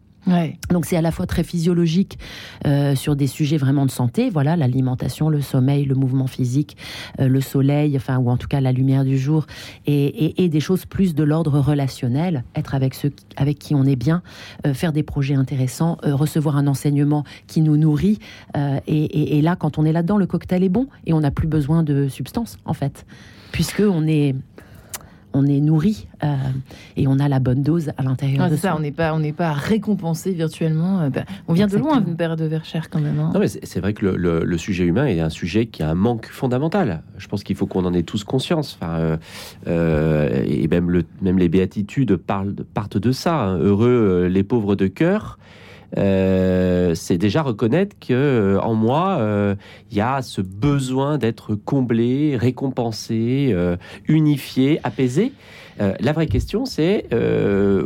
[0.69, 2.17] Donc c'est à la fois très physiologique
[2.65, 6.77] euh, sur des sujets vraiment de santé, voilà l'alimentation, le sommeil, le mouvement physique,
[7.19, 9.45] euh, le soleil, enfin ou en tout cas la lumière du jour,
[9.85, 14.21] et, des choses plus de l'ordre relationnel, être avec ceux avec qui on est bien,
[14.67, 18.19] euh, faire des projets intéressants, recevoir un enseignement qui nous nourrit,
[18.87, 21.83] et, là quand on est là-dedans, le cocktail est bon et on n'a plus besoin
[21.83, 23.05] de substances en fait,
[23.51, 24.35] puisque on est
[25.33, 26.35] on est nourri euh,
[26.95, 28.75] et on a la bonne dose à l'intérieur de ça.
[28.75, 31.01] On n'est pas, on n'est pas récompensé virtuellement.
[31.01, 33.19] Euh, bah, on vient de loin, une paire de Verchères quand même.
[33.19, 33.31] Hein.
[33.33, 36.27] Non, mais c'est vrai que le, sujet humain est un sujet qui a un manque
[36.27, 37.01] fondamental.
[37.17, 38.77] Je pense qu'il faut qu'on en ait tous conscience.
[38.79, 39.17] Enfin,
[39.67, 43.41] euh, et même, le, même les béatitudes parlent, partent de ça.
[43.41, 43.57] Hein.
[43.57, 45.37] Heureux les pauvres de cœur.
[45.97, 49.55] Euh, c'est déjà reconnaître que euh, en moi, euh,
[49.91, 53.55] il y a ce besoin d'être comblé, récompensé,
[54.07, 55.33] unifié, apaisé.
[55.77, 57.07] la vraie question, c'est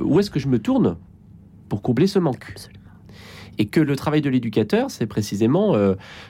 [0.02, 0.98] où est-ce que je me tourne
[1.70, 2.54] pour combler ce manque?
[3.60, 5.76] Et que le travail de l'éducateur, c'est précisément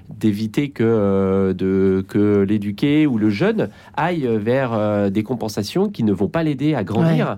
[0.10, 6.30] d'éviter que, de, que l'éduqué ou le jeune aille vers des compensations qui ne vont
[6.30, 7.38] pas l'aider à grandir.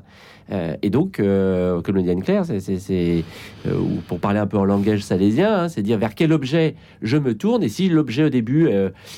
[0.52, 3.24] Euh, et donc, euh, comme le dit Anne-Claire, c'est,
[3.68, 3.72] euh,
[4.08, 7.36] pour parler un peu en langage salésien, hein, c'est dire vers quel objet je me
[7.36, 7.64] tourne.
[7.64, 8.70] Et si l'objet au début,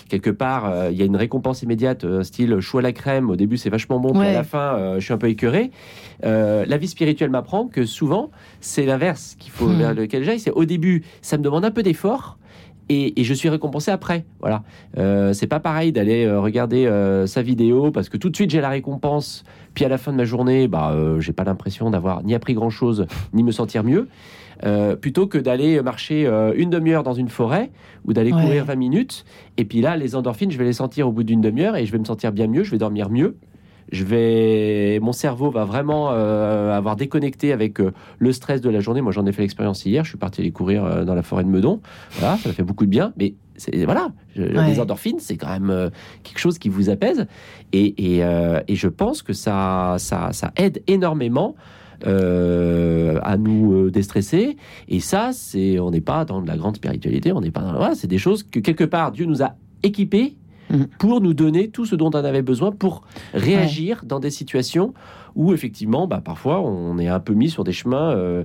[0.10, 3.58] quelque part, il y a une récompense immédiate, style chou à la crème, au début
[3.58, 5.72] c'est vachement bon, puis à la fin je suis un peu écœuré.
[6.24, 9.78] la vie spirituelle m'apprend que souvent c'est l'inverse qu'il faut hmm.
[9.78, 10.40] vers lequel j'aille.
[10.40, 12.38] C'est au début, ça me demande un peu d'effort
[12.92, 14.26] et, je suis récompensé après.
[14.40, 14.64] Voilà.
[14.98, 18.52] Euh, c'est pas pareil d'aller euh, regarder euh, sa vidéo parce que tout de suite
[18.52, 22.24] j'ai la récompense, puis à la fin de ma journée, bah, j'ai pas l'impression d'avoir
[22.24, 24.08] ni appris grand chose, ni me sentir mieux.
[25.00, 27.72] plutôt que d'aller marcher une demi-heure dans une forêt
[28.06, 29.26] ou d'aller courir 20 minutes.
[29.58, 31.92] Et puis là, les endorphines, je vais les sentir au bout d'une demi-heure et je
[31.92, 33.38] vais me sentir bien mieux, je vais dormir mieux
[33.92, 38.80] je vais, mon cerveau va vraiment euh, avoir déconnecté avec euh, le stress de la
[38.80, 39.02] journée.
[39.02, 40.06] Moi, j'en ai fait l'expérience hier.
[40.06, 41.82] Je suis parti aller courir euh, dans la forêt de Meudon.
[42.12, 43.14] Voilà, ça fait beaucoup de bien.
[43.18, 43.36] Mais
[43.86, 45.92] voilà, les endorphines, c'est quand même
[46.24, 47.28] quelque chose qui vous apaise.
[47.74, 48.24] Et, et,
[48.68, 51.56] et je pense que ça, ça, ça aide énormément.
[52.04, 54.58] à nous déstresser
[54.88, 57.74] et ça c'est on n'est pas dans de la grande spiritualité on n'est pas dans
[57.74, 59.54] voilà, c'est des choses que quelque part Dieu nous a
[59.84, 60.36] équipés
[60.72, 60.84] Mm.
[60.98, 63.04] pour nous donner tout ce dont on avait besoin pour
[63.34, 64.94] réagir dans des situations
[65.36, 68.44] où effectivement, bah, parfois, on est un peu mis sur des chemins euh,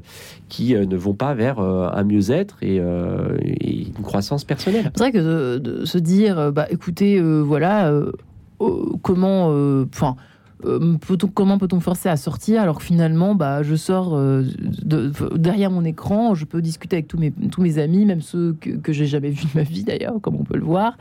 [0.48, 4.90] qui euh, ne vont pas vers euh, un mieux-être et, et une croissance personnelle.
[4.94, 8.12] C'est vrai que de, de se dire, bah écoutez, voilà, euh,
[9.02, 9.48] comment,
[9.92, 10.16] enfin.
[10.64, 10.96] Euh,
[11.34, 14.42] comment peut-on forcer à sortir alors que finalement bah, je sors euh,
[14.82, 18.70] de, de- derrière mon écran, je peux discuter avec tous mes, amis, même ceux que,
[18.70, 20.96] que j'ai jamais vus de ma vie d'ailleurs, comme on peut le voir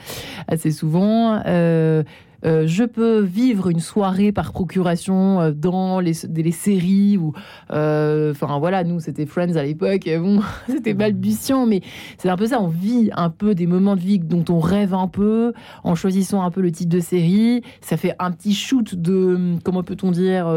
[0.47, 1.41] assez souvent.
[1.45, 2.03] Euh,
[2.45, 7.33] euh, je peux vivre une soirée par procuration euh, dans les, séries ou
[7.71, 11.81] euh, enfin voilà nous c'était Friends à l'époque bon c'était balbutiant mais
[12.17, 14.93] c'est un peu ça on vit un peu des moments de vie dont on rêve
[14.93, 17.63] un peu en choisissant un peu le type de série.
[17.81, 20.47] Ça fait un petit shoot de comment peut-on dire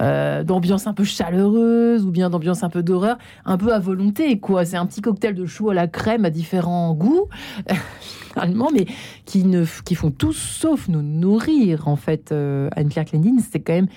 [0.00, 4.38] euh, d'ambiance un peu chaleureuse ou bien d'ambiance un peu d'horreur un peu à volonté
[4.38, 4.64] quoi.
[4.64, 7.28] C'est un petit cocktail de chou à la crème à différents goûts
[8.34, 8.86] finalement mais
[9.24, 13.88] qui ne font tout sauf nous nourrir en fait euh, Anne-Claire Clendine c'est quand même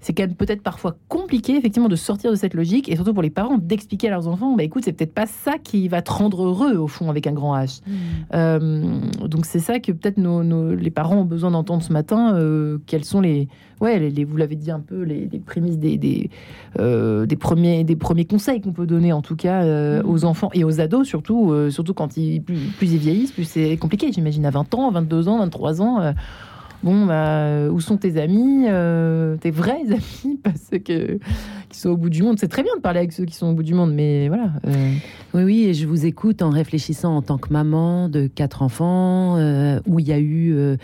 [0.00, 3.22] c'est quand même peut-être parfois compliqué effectivement de sortir de cette logique et surtout pour
[3.22, 6.10] les parents d'expliquer à leurs enfants bah écoute c'est peut-être pas ça qui va te
[6.12, 7.80] rendre heureux au fond avec un grand H.
[8.34, 12.34] Euh, donc c'est ça que peut-être nos, nos- les parents ont besoin d'entendre ce matin
[12.34, 13.48] euh, quels sont les
[13.80, 16.30] ouais les, les- vous l'avez dit un peu les, les prémices des des,
[16.78, 20.50] euh, des premiers des premiers conseils qu'on peut donner en tout cas euh, aux enfants
[20.54, 24.12] et aux ados surtout surtout quand ils plus, plus ils vieillissent plus c'est compliqué.
[24.12, 26.12] J'imagine à 20 ans 22 ans 23 ans
[26.84, 31.18] Bon, bah, où sont tes amis, euh, tes vrais amis, parce que
[31.68, 32.38] qui sont au bout du monde.
[32.38, 34.52] C'est très bien de parler avec ceux qui sont au bout du monde, mais voilà.
[34.66, 34.92] euh,
[35.34, 39.36] Oui, oui, et je vous écoute en réfléchissant en tant que maman de quatre enfants,
[39.38, 40.76] euh, où il y a eu euh,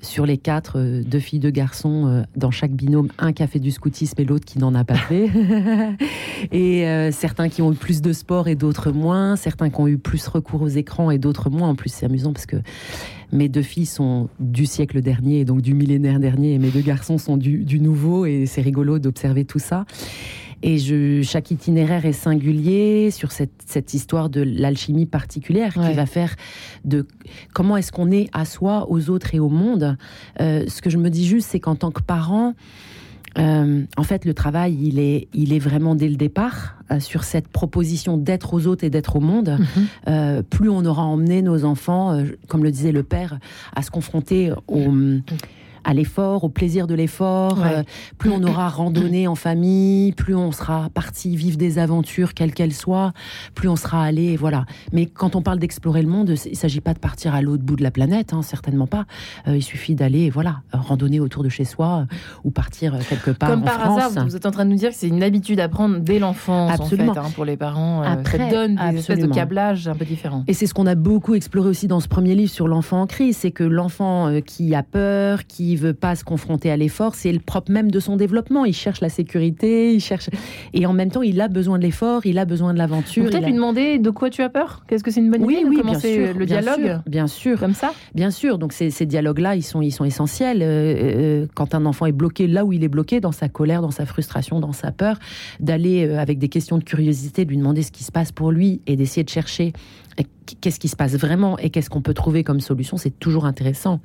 [0.00, 3.46] sur les quatre, euh, deux filles, deux garçons, euh, dans chaque binôme, un qui a
[3.46, 5.28] fait du scoutisme et l'autre qui n'en a pas fait.
[6.52, 9.88] et euh, certains qui ont eu plus de sport et d'autres moins, certains qui ont
[9.88, 11.68] eu plus recours aux écrans et d'autres moins.
[11.68, 12.56] En plus, c'est amusant parce que
[13.34, 16.80] mes deux filles sont du siècle dernier, et donc du millénaire dernier, et mes deux
[16.80, 19.84] garçons sont du, du nouveau, et c'est rigolo d'observer tout ça.
[20.62, 25.90] Et je, chaque itinéraire est singulier sur cette, cette histoire de l'alchimie particulière Ouais.
[25.90, 26.34] qui va faire
[26.86, 27.06] de
[27.52, 29.98] comment est-ce qu'on est à soi, aux autres et au monde.
[30.40, 32.54] Euh, ce que je me dis juste, c'est qu'en tant que parent,
[33.38, 37.24] euh, en fait, le travail, il est, il est vraiment dès le départ euh, sur
[37.24, 39.58] cette proposition d'être aux autres et d'être au monde.
[40.06, 43.38] Euh, plus on aura emmené nos enfants, euh, comme le disait le père,
[43.74, 44.92] à se confronter au
[45.84, 47.76] à l'effort, au plaisir de l'effort, Ouais.
[47.78, 47.82] euh,
[48.18, 52.72] plus on aura randonné en famille, plus on sera parti vivre des aventures, quelles qu'elles
[52.72, 53.12] soient,
[53.54, 54.64] plus on sera allé, voilà.
[54.92, 57.62] Mais quand on parle d'explorer le monde, il ne s'agit pas de partir à l'autre
[57.62, 59.04] bout de la planète, hein, certainement pas.
[59.48, 62.14] Euh, il suffit d'aller, voilà, randonner autour de chez soi euh,
[62.44, 64.02] ou partir quelque part Comme en par France.
[64.06, 66.18] hasard, vous êtes en train de nous dire que c'est une habitude à prendre dès
[66.18, 67.14] l'enfance, en fait, Absolument.
[67.16, 68.02] hein, pour les parents.
[68.02, 69.34] Euh, Après, ça donne des espèces de absolument.
[69.34, 70.44] câblages un peu différents.
[70.48, 73.06] Et c'est ce qu'on a beaucoup exploré aussi dans ce premier livre sur l'enfant en
[73.06, 77.32] crise, c'est que l'enfant qui a peur, qui veut pas se confronter à l'effort, c'est
[77.32, 78.64] le propre même de son développement.
[78.64, 80.30] Il cherche la sécurité, il cherche,
[80.72, 83.24] et en même temps, il a besoin de l'effort, il a besoin de l'aventure.
[83.24, 84.84] Peut-être il a- lui demander de quoi tu as peur?
[84.88, 86.84] Qu'est-ce que c'est une bonne Oui, idée de oui, bien commencer sûr, le bien dialogue
[86.86, 87.58] sûr, bien sûr.
[87.58, 87.92] comme ça?
[88.14, 90.60] Bien sûr, donc ces, ces dialogues-là, ils sont, ils sont essentiels.
[90.62, 90.64] Euh,
[91.44, 93.90] euh, quand un enfant est bloqué là où il est bloqué, dans sa colère, dans
[93.90, 95.18] sa frustration, dans sa peur,
[95.60, 98.50] d'aller euh, avec des questions de curiosité, de lui demander ce qui se passe pour
[98.52, 99.72] lui et d'essayer de chercher
[100.60, 104.00] qu'est-ce qui se passe vraiment et qu'est-ce qu'on peut trouver comme solution, c'est toujours intéressant.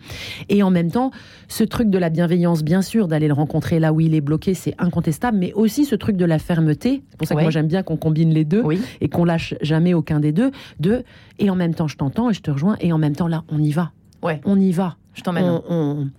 [0.48, 1.12] Et en même temps,
[1.48, 4.54] ce truc de la bienveillance, bien sûr, d'aller le rencontrer là où il est bloqué,
[4.54, 7.04] c'est incontestable, mais aussi ce truc de la fermeté.
[7.12, 8.82] C'est pour ça que moi j'aime bien qu'on combine les deux Oui.
[9.02, 10.52] et qu'on lâche jamais aucun des deux.
[10.80, 11.04] De
[11.40, 13.44] et en même temps je t'entends et je te rejoins et en même temps là
[13.50, 13.92] on y va.
[14.22, 14.42] Ouais.
[14.46, 14.98] On y va.
[15.20, 15.44] Je t'emmène.
[15.46, 16.10] On, on-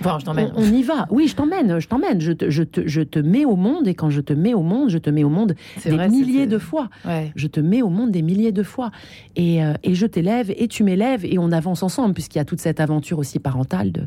[0.00, 0.50] Enfin, je t'emmène.
[0.56, 1.06] on- on y va.
[1.10, 1.78] Oui, je t'emmène.
[1.78, 2.20] Je t'emmène.
[2.20, 4.62] Je te, je, te, je te mets au monde et quand je te mets au
[4.62, 6.88] monde, je te mets au monde des vrai, milliers de fois.
[7.04, 7.32] Ouais.
[7.36, 8.90] Je te mets au monde des milliers de fois.
[9.36, 12.44] Et, euh, et je t'élève et tu m'élèves et on avance ensemble puisqu'il y a
[12.44, 13.92] toute cette aventure aussi parentale.
[13.92, 14.02] De,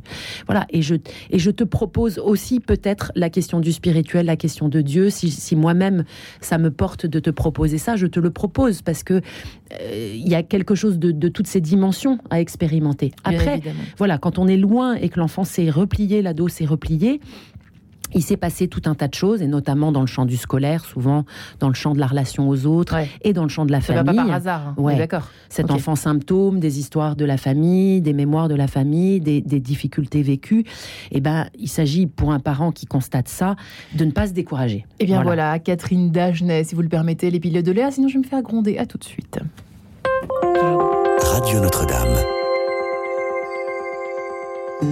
[0.45, 0.66] voilà.
[0.70, 0.95] Et je,
[1.30, 5.10] et je te propose aussi peut-être la question du spirituel, la question de Dieu.
[5.10, 6.04] Si, si moi-même
[6.41, 9.16] ça me porte de te proposer ça, je te le propose parce que
[9.82, 13.12] euh, il y a quelque chose de, de toutes ces dimensions à expérimenter.
[13.24, 13.62] Après,
[13.98, 17.19] voilà, quand on est loin et que l'enfant s'est replié, l'ado s'est replié,
[18.13, 20.85] il s'est passé tout un tas de choses, et notamment dans le champ du scolaire,
[20.85, 21.25] souvent
[21.59, 23.09] dans le champ de la relation aux autres, Ouais.
[23.21, 24.15] et dans le champ de la Ça va famille.
[24.21, 24.67] pas par hasard.
[24.69, 24.75] hein.
[24.77, 24.95] Ouais.
[24.95, 25.27] D'accord.
[25.49, 29.59] Cet enfant symptôme, des histoires de la famille, des mémoires de la famille, des, des
[29.59, 30.63] difficultés vécues.
[31.11, 33.57] Eh ben, il s'agit pour un parent qui constate ça
[33.93, 34.85] de ne pas se décourager.
[34.99, 35.59] Eh bien voilà.
[35.59, 38.41] Catherine Dagenet, si vous le permettez, les pilotes de Léa, sinon je vais me faire
[38.41, 38.77] gronder.
[38.77, 39.38] À tout de suite.
[41.19, 42.36] Radio Notre-Dame.
[44.80, 44.86] Je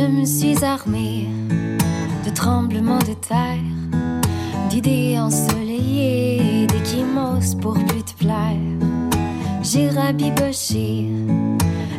[0.00, 1.28] me suis armée
[2.24, 3.58] de tremblements de terre
[4.70, 8.56] d'idées ensoleillées, d'échymos pour plus te plaire.
[9.62, 11.04] J'ai rabiboché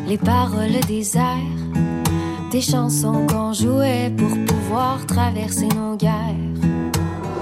[0.08, 6.79] les paroles des airs, des chansons qu'on jouait pour pouvoir traverser nos guerres.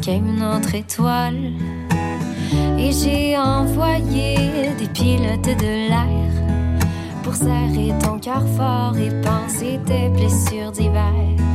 [0.00, 0.42] une
[0.74, 1.52] étoile.
[2.78, 4.36] Et j'ai envoyé
[4.78, 6.32] des pilotes de l'air
[7.22, 11.51] pour serrer ton cœur fort et penser tes blessures d'hiver.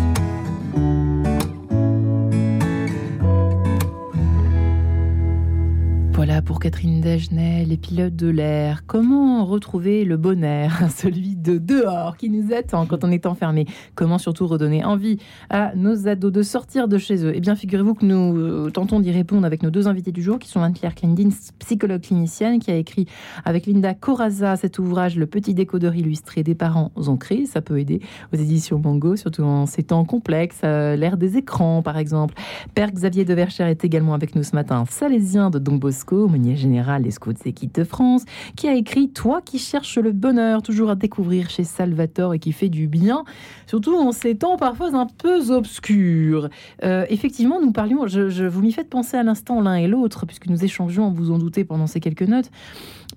[6.47, 8.83] Pour Catherine Dagenet, les pilotes de l'air.
[8.87, 13.65] Comment retrouver le bon air, celui de dehors qui nous attend quand on est enfermé?
[13.95, 15.17] Comment surtout redonner envie
[15.49, 17.33] à nos ados de sortir de chez eux?
[17.35, 20.39] Eh bien, figurez-vous que nous euh, tentons d'y répondre avec nos deux invités du jour,
[20.39, 21.27] qui sont Anne-Claire Kendin,
[21.59, 23.07] psychologue clinicienne, qui a écrit
[23.43, 27.45] avec Linda Coraza cet ouvrage Le petit décodeur illustré des parents ancrés.
[27.45, 27.99] Ça peut aider
[28.33, 32.35] aux éditions Mango, surtout en ces temps complexes, l'ère des écrans, par exemple.
[32.73, 37.03] Père Xavier de Vercher est également avec nous ce matin, salésien de Don Bosco, général
[37.03, 38.23] des Scouts et Guides de France,
[38.55, 42.51] qui a écrit Toi qui cherches le bonheur, toujours à découvrir chez Salvatore et qui
[42.51, 43.23] fait du bien,
[43.65, 46.49] surtout en ces temps parfois un peu obscurs.
[46.83, 50.47] Euh, effectivement, nous parlions, je, vous m'y faites penser à l'instant l'un et l'autre, puisque
[50.47, 52.49] nous échangeons, vous en doutez, pendant ces quelques notes.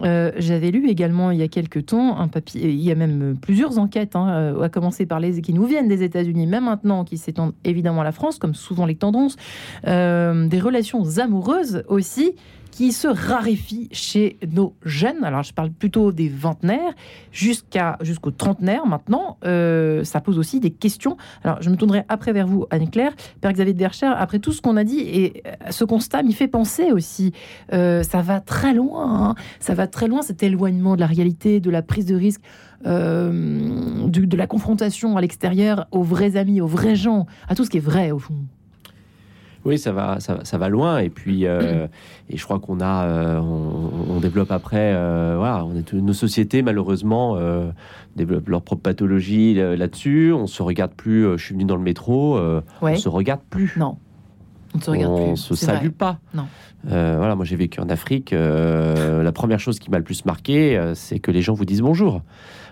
[0.02, 3.36] Euh, J'avais lu également il y a quelques temps un papier, il y a même
[3.40, 7.04] plusieurs enquêtes, hein, euh, à commencer par les qui nous viennent des États-Unis, même maintenant,
[7.04, 9.36] qui s'étendent évidemment à la France, comme souvent les tendances,
[9.86, 12.34] euh, des relations amoureuses aussi
[12.80, 15.22] qui se raréfient chez nos jeunes.
[15.22, 16.94] Alors, je parle plutôt des vingtenaires
[17.30, 19.36] jusqu'à jusqu'aux trentenaires maintenant.
[19.44, 21.18] Euh, ça pose aussi des questions.
[21.44, 23.12] Alors, je me tournerai après vers vous, Anne-Claire.
[23.42, 26.32] Père Xavier de Bercher, après tout ce qu'on a dit, et euh, ce constat m'y
[26.32, 27.32] fait penser aussi.
[27.74, 29.28] Euh, ça va très loin.
[29.28, 29.34] hein.
[29.58, 32.40] Ça va très loin, cet éloignement de la réalité, de la prise de risque.
[32.82, 37.68] du- de la confrontation à l'extérieur aux vrais amis, aux vrais gens, à tout ce
[37.68, 38.36] qui est vrai au fond.
[39.64, 40.98] Oui, ça va, ça, va- ça va loin.
[41.00, 41.86] Et puis, euh,
[42.30, 46.12] et je crois qu'on a, euh, on, on développe après, euh, voilà, on est, nos
[46.14, 47.36] sociétés malheureusement
[48.16, 50.32] développent leur propre pathologie là-dessus.
[50.32, 51.24] On se regarde plus.
[51.38, 52.38] je suis venu dans le métro,
[52.82, 52.92] Ouais.
[52.92, 53.74] on se regarde plus.
[53.76, 53.96] Non,
[54.74, 55.36] on ne se regarde on plus.
[55.36, 55.88] se salue vrai.
[55.90, 56.18] pas.
[56.34, 56.46] Non.
[56.84, 58.30] Voilà, moi j'ai vécu en Afrique.
[58.32, 62.22] la première chose qui m'a le plus marqué, c'est que les gens vous disent bonjour.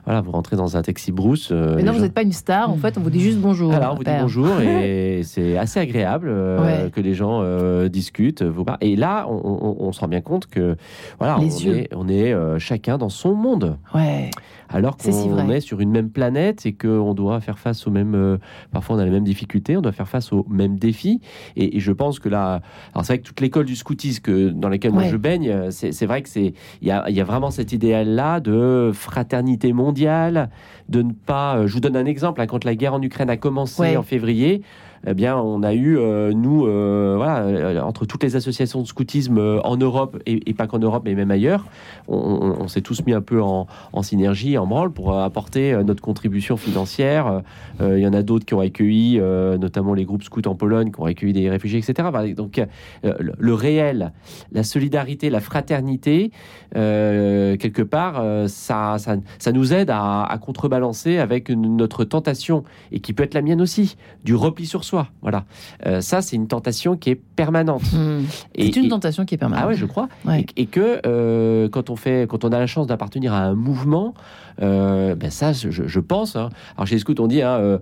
[0.08, 1.50] Voilà, vous rentrez dans un taxi brousse.
[1.52, 3.38] euh, Mais non, vous gens- n'êtes pas une star, en fait, on vous dit juste
[3.38, 3.74] bonjour.
[3.74, 6.90] alors, on vous dit bonjour et c'est assez agréable euh, Ouais.
[6.90, 8.42] que les gens euh, discutent.
[8.42, 10.76] Vous Et là, on, on- on se rend bien compte que
[11.18, 11.76] voilà, Les on yeux.
[11.80, 13.76] est, on est chacun dans son monde.
[13.94, 14.30] Ouais.
[14.68, 18.14] Alors si qu'on est sur une même planète et qu'on doit faire face aux mêmes.
[18.14, 18.38] euh,
[18.70, 21.20] parfois, on a les mêmes difficultés, on doit faire face aux mêmes défis.
[21.56, 22.60] Et, et je pense que là.
[22.92, 25.70] Alors, c'est vrai que toute l'école du scoutisme que, dans laquelle moi je baigne, euh,
[25.70, 26.52] c'est vrai que c'est.
[26.82, 30.50] Il y a, il y a vraiment cet idéal-là de fraternité mondiale,
[30.88, 31.56] de ne pas.
[31.58, 32.40] euh, Je vous donne un exemple.
[32.40, 33.96] hein, quand la guerre en Ukraine a commencé Ouais.
[33.96, 34.62] en février,
[35.06, 38.86] eh bien, on a eu, euh, nous, euh, voilà, euh, entre toutes les associations de
[38.86, 41.66] scoutisme en Europe, et, pas qu'en Europe, mais même ailleurs,
[42.08, 43.66] on, s'est tous mis un peu en,
[44.02, 47.42] synergie, en branle, pour apporter notre contribution financière.
[47.80, 51.00] Il y en a d'autres qui ont accueilli, notamment les groupes scouts en Pologne, qui
[51.00, 52.08] ont accueilli des réfugiés, etc.
[52.10, 52.60] Voilà, Donc,
[53.04, 54.12] le, réel,
[54.50, 56.32] la solidarité, la fraternité,
[56.72, 63.12] quelque part, ça, ça, ça nous aide à, à contrebalancer avec notre tentation, et qui
[63.12, 65.08] peut être la mienne aussi, du repli sur soi.
[65.22, 65.44] Voilà.
[65.86, 67.82] Euh, ça, c'est une tentation qui est permanente.
[67.92, 68.22] Hmm.
[68.56, 69.64] C'est une et- tentation qui est permanente.
[69.64, 70.08] ah ouais, je crois.
[70.24, 70.46] Ouais.
[70.56, 73.54] Et, et que euh, quand on fait, quand on a la chance d'appartenir à un
[73.54, 74.14] mouvement,
[74.62, 76.34] euh, ben ça, je, je pense.
[76.36, 76.48] hein.
[76.76, 77.78] Alors chez les scouts, on dit hein,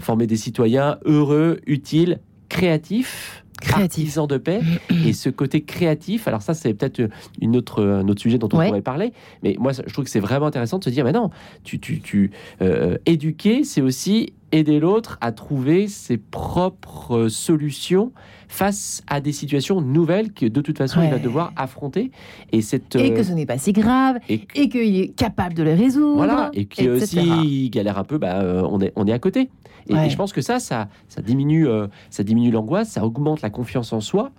[0.00, 3.43] former des citoyens heureux, utiles, créatifs.
[3.60, 3.82] Créatif.
[4.08, 4.60] Artisans de paix
[5.06, 6.28] et ce côté créatif.
[6.28, 7.00] Alors ça, c'est peut-être
[7.40, 8.66] une autre, un autre sujet dont on Ouais.
[8.68, 9.12] pourrait parler.
[9.42, 11.30] Mais moi, je trouve que c'est vraiment intéressant de se dire, mais non,
[11.62, 12.30] tu, tu, tu
[12.62, 18.12] euh, éduquer, c'est aussi aider l'autre à trouver ses propres solutions
[18.54, 22.12] face à des situations nouvelles que de toute façon il va devoir affronter.
[22.52, 25.08] Et cette Et euh, que ce n'est pas si grave, et que- et qu'il est
[25.08, 26.14] capable de les résoudre.
[26.16, 27.20] voilà, et qui etc.
[27.20, 29.50] aussi galère un peu, bah, euh, on, est, on est à côté.
[29.88, 30.06] Et, Ouais.
[30.06, 33.50] et je pense que ça, ça, ça diminue, euh, ça diminue l'angoisse, ça augmente la
[33.50, 34.30] confiance en soi.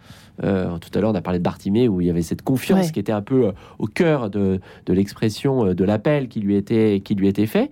[0.43, 2.87] Euh, tout à l'heure, on a parlé de Bartimée où il y avait cette confiance
[2.87, 2.91] Ouais.
[2.91, 6.55] qui était un peu euh, au cœur de, de l'expression, euh, de l'appel qui lui
[6.55, 7.71] était, qui lui était fait.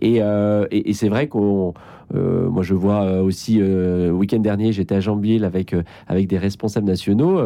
[0.00, 1.74] Et, euh, et, et c'est vrai qu'on,
[2.14, 5.74] euh, moi, je vois euh, aussi euh, le week-end dernier, j'étais à Jambille avec
[6.06, 7.40] avec des responsables nationaux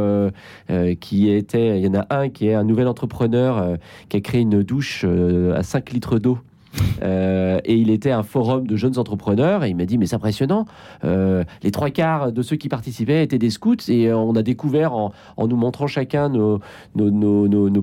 [1.01, 1.79] qui étaient.
[1.79, 3.77] Il y en a un qui est un nouvel entrepreneur
[4.09, 5.05] qui a créé une douche
[5.55, 6.39] à 5 litres d'eau.
[7.03, 10.17] Euh, et il était un forum de jeunes entrepreneurs et il m'a dit mais c'est
[10.17, 10.65] impressionnant.
[11.05, 14.43] Euh, les trois quarts de ceux qui participaient étaient des scouts et euh, on a
[14.43, 16.61] découvert en, nous montrant chacun nos,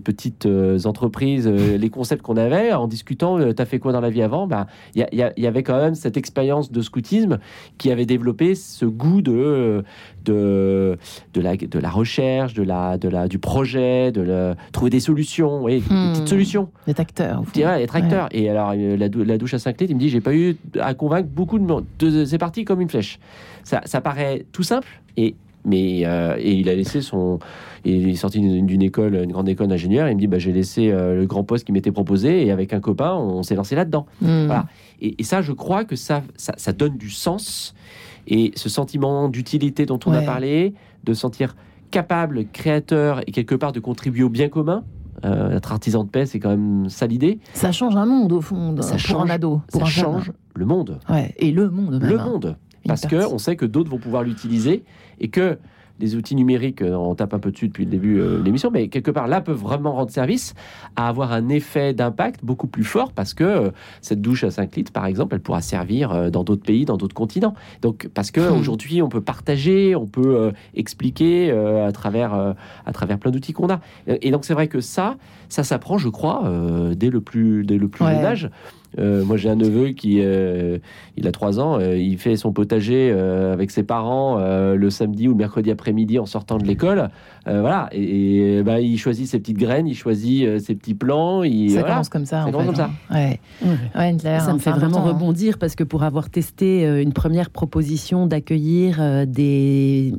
[0.04, 0.48] petites
[0.86, 4.48] entreprises les concepts qu'on avait en discutant t'as fait quoi dans la vie avant?
[4.48, 7.40] Ben, il y, avait quand même cette expérience de scoutisme
[7.78, 9.84] qui avait développé ce goût de
[10.26, 10.98] de,
[11.34, 15.00] de, la, de la recherche de la, de la, du projet de la- trouver des
[15.00, 16.12] solutions oui, des Hmm.
[16.14, 16.70] petites solutions
[17.48, 18.28] je dirais, être acteur.
[18.32, 20.34] Et alors, euh, la, dou- la douche à 5 litres, il me dit, j'ai pas
[20.36, 21.86] eu à convaincre beaucoup de monde.
[22.00, 23.20] De- C'est parti comme une flèche.
[23.64, 27.40] Ça, ça paraît tout simple, et, mais euh, et il a laissé son.
[27.84, 30.08] Il est sorti d'une école, une grande école d'ingénieur.
[30.10, 32.74] Il me dit, bah, j'ai laissé euh, le grand poste qui m'était proposé, et avec
[32.74, 34.06] un copain, on s'est lancé là-dedans.
[34.22, 34.46] Hmm.
[34.48, 34.66] Voilà.
[35.02, 37.74] Et, et ça, je crois que ça, ça, ça donne du sens.
[38.28, 40.74] Et ce sentiment d'utilité dont on a parlé,
[41.04, 41.56] de sentir
[41.92, 44.84] capable, créateur et quelque part de contribuer au bien commun.
[45.24, 47.40] Euh, être artisan de paix, c'est quand même ça l'idée.
[47.54, 49.62] Ça change un monde, au fond, Ça pour change- un ado.
[49.72, 51.00] Pour Ça un change le monde.
[51.10, 52.00] Ouais, et le monde.
[52.02, 52.26] Le hein.
[52.26, 52.58] monde.
[52.86, 53.34] Parce que partie.
[53.34, 54.84] on sait que d'autres vont pouvoir l'utiliser
[55.20, 55.58] et que
[56.00, 58.70] les outils numériques, euh, on tape un peu dessus depuis le début euh, de l'émission,
[58.72, 60.54] mais quelque part là peuvent vraiment rendre service
[60.96, 63.70] à avoir un effet d'impact beaucoup plus fort parce que euh,
[64.02, 67.16] cette douche à 5 litres, par exemple, elle pourra servir dans d'autres pays, dans d'autres
[67.16, 67.54] continents.
[67.82, 68.60] Donc parce que Hmm.
[68.60, 72.34] aujourd'hui on peut partager, on peut expliquer à travers
[72.86, 73.80] à travers plein d'outils qu'on a.
[74.08, 75.16] Et donc c'est vrai que ça,
[75.50, 76.44] ça s'apprend, je crois,
[76.96, 78.16] dès le plus dès le plus Ouais.
[78.16, 78.50] jeune âge.
[78.98, 80.78] Euh, moi, j'ai un neveu qui, euh,
[81.18, 85.32] il a 3 ans, euh, il fait son potager avec ses parents le samedi ou
[85.32, 87.10] le mercredi après-midi en sortant de l'école.
[87.48, 90.96] Euh, voilà, et, et, bah, il choisit ses petites graines, il choisit euh, ses petits
[90.96, 91.44] plans.
[91.44, 91.94] Il, Ça voilà.
[91.96, 92.42] commence comme ça.
[92.42, 93.40] Ça en commence fait, comme hein.
[93.94, 94.18] Ouais.
[94.20, 95.12] Ça me c'est fait vraiment hein.
[95.12, 100.14] rebondir parce que pour avoir testé euh, une première proposition d'accueillir des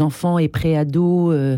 [0.00, 1.56] enfants et préados euh,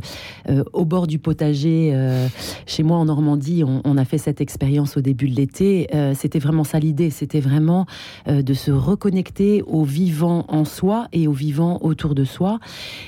[0.49, 2.27] euh, au bord du potager euh,
[2.67, 5.89] chez moi en Normandie, on, on a fait cette expérience au début de l'été.
[5.95, 7.87] Euh, C'était vraiment ça l'idée, c'était vraiment
[8.29, 12.59] euh, de se reconnecter au vivant en soi et au vivant autour de soi.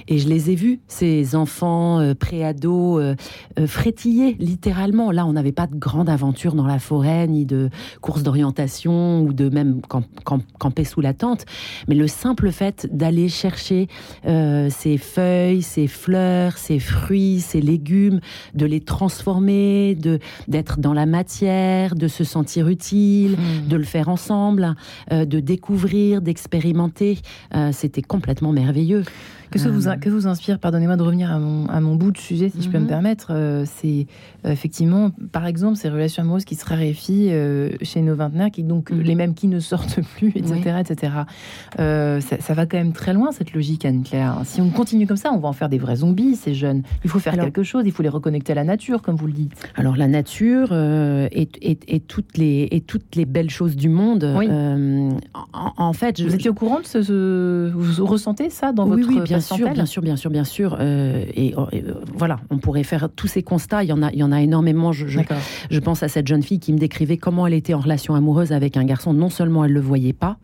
[0.09, 3.15] Et je les ai vus, ces enfants euh, préados, euh,
[3.59, 5.11] euh, frétiller littéralement.
[5.11, 7.71] Là, on n'avait pas de grande aventure dans la forêt, ni de
[8.01, 11.45] course d'orientation ou de même camp- camp- camper sous la tente.
[11.89, 13.89] Mais le simple fait d'aller chercher
[14.27, 18.21] euh, ces feuilles, ces fleurs, ces fruits, ces légumes,
[18.55, 20.19] de les transformer, de
[20.49, 23.69] d'être dans la matière, de se sentir utile, Hmm.
[23.69, 24.75] de le faire ensemble,
[25.13, 27.19] euh, de découvrir, d'expérimenter.
[27.55, 29.05] Euh, C'était complètement merveilleux.
[29.51, 32.19] Que, ça vous, que vous inspire, pardonnez-moi de revenir à mon, à mon bout de
[32.19, 32.85] sujet, si je peux Mhm.
[32.85, 34.07] me permettre, euh, c'est
[34.47, 38.63] euh, effectivement, par exemple, ces relations amoureuses qui se raréfient euh, chez nos vingtenaires, qui
[38.63, 39.01] donc Mhm.
[39.03, 40.77] les mêmes qui ne sortent plus, etc.
[40.81, 41.13] etc.
[41.79, 44.41] Euh, ça, ça va quand même très loin, cette logique, Anne-Claire.
[44.45, 46.83] Si on continue comme ça, on va en faire des vrais zombies, ces jeunes.
[47.05, 49.27] Il faut faire Alors- quelque chose, il faut les reconnecter à la nature, comme vous
[49.27, 49.53] le dites.
[49.77, 54.27] Alors la nature et, et- et toutes les, et toutes les belles choses du monde.
[54.37, 54.49] Oui.
[54.51, 58.85] en, en fait, je, Vous étiez au courant de ce, ce- Vous ressentez ça dans
[58.89, 60.77] oui, votre oui, bien sûr, bien sûr, bien sûr, bien sûr.
[60.81, 63.85] euh, et, euh, voilà, on pourrait faire tous ces constats.
[63.85, 64.93] Il y en a, il y en a énormément.
[64.93, 65.39] Je, je, D'accord.
[65.71, 68.53] je pense à cette jeune fille qui me décrivait comment elle était en relation amoureuse
[68.53, 69.13] avec un garçon.
[69.15, 70.39] Non seulement elle le voyait pas,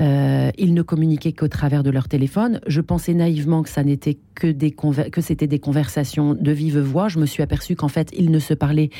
[0.00, 2.60] euh, ils ne communiquaient qu'au travers de leur téléphone.
[2.66, 7.08] Je pensais naïvement que ça n'était que des que c'était des conversations de vive voix.
[7.08, 8.90] Je me suis aperçue qu'en fait ils ne se parlaient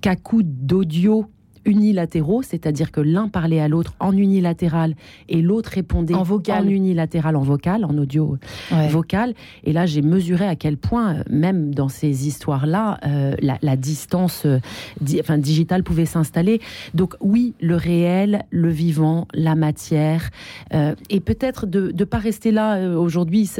[0.00, 1.26] qu'à coups d'audio
[1.66, 4.94] unilatéraux, c'est-à-dire que l'un parlait à l'autre en unilatéral
[5.28, 6.64] et l'autre répondait En vocal.
[6.64, 8.38] en unilatéral, en vocal, en audio
[8.72, 8.88] Ouais.
[8.88, 9.34] vocal.
[9.64, 13.76] Et là, j'ai mesuré à quel point, euh, même dans ces histoires-là, euh, la, la
[13.76, 14.58] distance euh,
[15.00, 16.60] di- enfin, digitale pouvait s'installer.
[16.94, 20.30] Donc oui, le réel, le vivant, la matière,
[20.72, 23.50] euh, et peut-être de ne pas rester là euh, aujourd'hui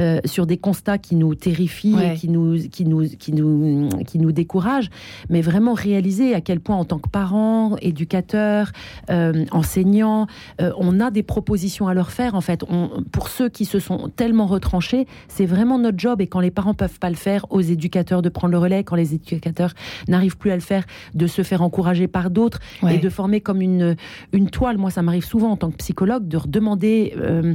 [0.00, 2.14] euh, sur des constats qui nous terrifient, Ouais.
[2.14, 4.90] et qui nous, qui, nous, qui, nous, qui nous découragent,
[5.30, 8.70] mais vraiment réaliser à quel point, en tant que parents, éducateurs,
[9.10, 10.26] euh, enseignants,
[10.60, 12.36] euh, on a des propositions à leur faire.
[12.36, 16.20] En fait, on, pour ceux qui se sont tellement retranchés, c'est vraiment notre job.
[16.20, 18.84] Et quand les parents peuvent pas le faire, aux éducateurs de prendre le relais.
[18.84, 19.72] Quand les éducateurs
[20.06, 22.96] n'arrivent plus à le faire, de se faire encourager par d'autres Ouais.
[22.96, 23.96] et de former comme une
[24.32, 24.78] une toile.
[24.78, 27.54] Moi, ça m'arrive souvent en tant que psychologue de redemander euh,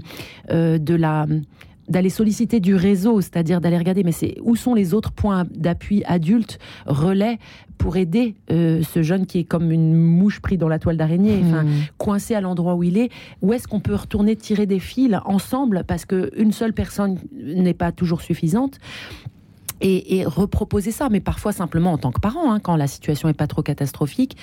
[0.52, 1.26] euh, de la
[1.90, 6.04] d'aller solliciter du réseau, c'est-à-dire d'aller regarder, mais c'est où sont les autres points d'appui
[6.06, 7.40] adultes, relais,
[7.78, 11.42] pour aider euh, ce jeune qui est comme une mouche pris dans la toile d'araignée,
[11.44, 11.66] Hmm.
[11.98, 13.10] coincé à l'endroit où il est.
[13.42, 17.74] Où est-ce qu'on peut retourner tirer des fils ensemble parce que une seule personne n'est
[17.74, 18.78] pas toujours suffisante.
[19.82, 23.28] Et, et reproposer ça, mais parfois simplement en tant que parent, hein, quand la situation
[23.28, 24.38] n'est pas trop catastrophique,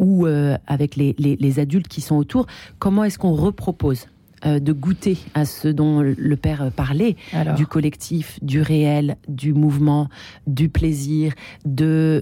[0.00, 2.46] ou euh, avec les, les- les adultes qui sont autour,
[2.80, 4.06] comment est-ce qu'on repropose?
[4.44, 7.54] De goûter à ce dont le père euh, parlait, Alors.
[7.54, 10.08] du collectif, du réel, du mouvement,
[10.46, 11.32] du plaisir,
[11.64, 12.20] de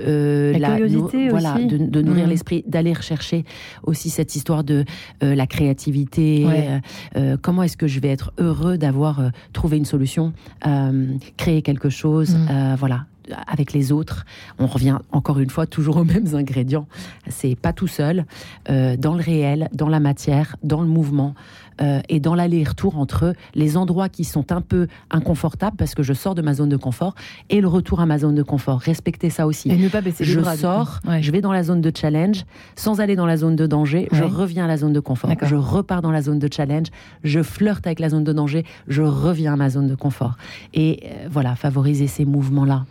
[0.58, 1.66] La euh, curiosité nou- voilà, aussi.
[1.66, 2.30] de, de nourrir Mhm.
[2.30, 3.44] l'esprit, d'aller rechercher
[3.84, 4.84] aussi cette histoire de
[5.22, 6.44] euh, la créativité.
[6.46, 6.68] Ouais.
[6.68, 6.78] euh,
[7.16, 10.32] euh, comment est-ce que je vais être heureux d'avoir euh, trouvé une solution,
[10.66, 11.06] euh,
[11.36, 13.06] créé quelque chose, euh, voilà
[13.46, 14.24] avec les autres,
[14.58, 16.86] on revient encore une fois toujours aux mêmes ingrédients.
[17.28, 18.24] C'est pas tout seul,
[18.70, 21.34] euh, dans le réel, dans la matière, dans le mouvement
[21.80, 26.12] euh, et dans l'aller-retour entre les endroits qui sont un peu inconfortables parce que je
[26.12, 27.14] sors de ma zone de confort
[27.50, 28.80] et le retour à ma zone de confort.
[28.80, 29.70] Respecter ça aussi.
[29.70, 31.22] Et ne pas baisser les je bras, sors, Ouais.
[31.22, 32.44] je vais dans la zone de challenge,
[32.76, 35.30] sans aller dans la zone de danger, je reviens à la zone de confort.
[35.42, 36.86] Je repars dans la zone de challenge,
[37.24, 40.36] je flirte avec la zone de danger, je reviens à ma zone de confort.
[40.74, 42.84] Et euh, voilà, favoriser ces mouvements-là.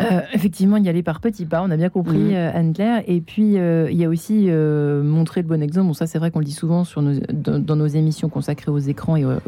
[0.00, 3.02] Euh, effectivement, y aller par petits pas, on a bien compris, euh, Anne-Claire.
[3.06, 5.88] Et puis, il y a aussi montrer le bon exemple.
[5.88, 8.70] Bon, ça, c'est vrai qu'on le dit souvent sur nos, dans, dans nos émissions consacrées
[8.70, 9.38] aux écrans et euh,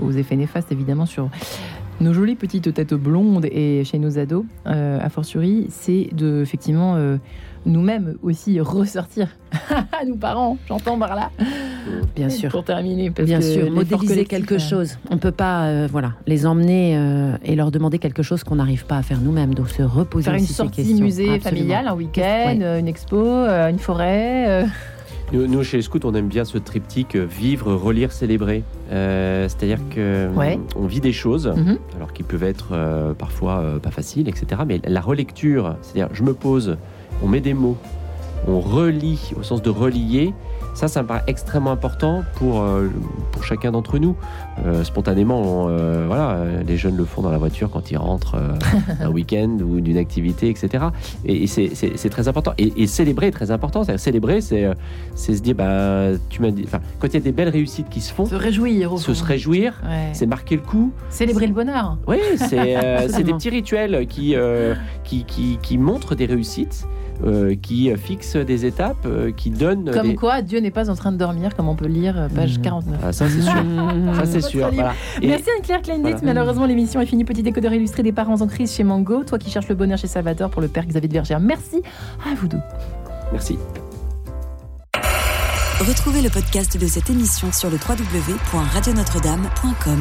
[0.00, 1.28] aux effets néfastes, évidemment, sur
[2.00, 6.96] nos jolies petites têtes blondes et chez nos ados, euh, a fortiori, c'est de, effectivement,
[6.96, 7.16] euh,
[7.64, 9.28] nous-mêmes aussi ressortir,
[10.06, 11.30] nous parents, j'entends par là,
[12.16, 12.50] Bien sûr.
[12.50, 13.12] pour terminer.
[13.12, 14.98] Parce Bien que sûr, modéliser quelque euh, chose.
[15.10, 18.84] On peut pas, euh, voilà, les emmener euh, et leur demander quelque chose qu'on n'arrive
[18.86, 19.54] pas à faire nous-mêmes.
[19.54, 21.40] Donc se reposer Faire une sortie musée Absolument.
[21.42, 24.64] familiale, un week-end, euh, une expo, euh, une forêt.
[25.32, 28.62] Euh, Nous, nous, chez les scouts, on aime bien ce triptyque euh, vivre, relire, célébrer.
[28.90, 30.58] Euh, C'est-à-dire que Ouais.
[30.76, 31.78] on vit des choses, Mhm.
[31.96, 34.62] alors qui peuvent être euh, parfois euh, pas faciles, etc.
[34.66, 36.76] Mais la relecture, c'est-à-dire je me pose,
[37.22, 37.76] on met des mots,
[38.48, 40.32] on relie au sens de relier.
[40.74, 42.88] Ça, ça me paraît extrêmement important pour, euh,
[43.30, 44.16] pour chacun d'entre nous.
[44.64, 48.36] Euh, spontanément, on, euh, voilà, les jeunes le font dans la voiture quand ils rentrent
[48.36, 48.48] euh,
[49.00, 50.84] d'un week-end ou d'une activité, etc.
[51.26, 52.52] Et, et c'est- très important.
[52.58, 53.84] Et, et célébrer est très important.
[53.84, 54.70] C'est-à-dire Célébrer, c'est
[55.14, 58.00] se dire, bah, tu m'as dit, enfin, quand il y a des belles réussites qui
[58.00, 59.24] se font, Se réjouir, se, fond.
[59.24, 60.08] réjouir, Ouais.
[60.14, 60.90] c'est marquer le coup.
[61.10, 61.98] Célébrer le bonheur.
[62.08, 64.34] Oui, c'est des petits rituels qui,
[65.04, 66.86] qui, qui, qui montrent des réussites,
[67.24, 69.90] euh, qui fixent des étapes, euh, qui donnent.
[69.90, 70.14] Comme des...
[70.14, 72.62] quoi, Dieu n'est pas en train de dormir, comme on peut lire, euh, page Mhm.
[72.64, 73.00] 49.
[73.04, 73.52] Ah, ça, c'est sûr.
[74.14, 74.70] ça, c'est sûr.
[74.72, 74.92] Voilà.
[75.20, 76.18] Et- Merci Anne-Claire Kleindietz.
[76.18, 76.34] Voilà.
[76.34, 77.24] Malheureusement, l'émission est finie.
[77.24, 79.24] Petit décodeur illustré des parents en crise chez Mango.
[79.24, 81.40] Toi qui cherches le bonheur chez Salvatore pour le père Xavier de Vergère.
[81.40, 81.82] Merci
[82.30, 82.60] à vous deux.
[83.32, 83.58] Merci.
[85.80, 89.98] Retrouvez le podcast de cette émission sur le www.radionotre-dame.com.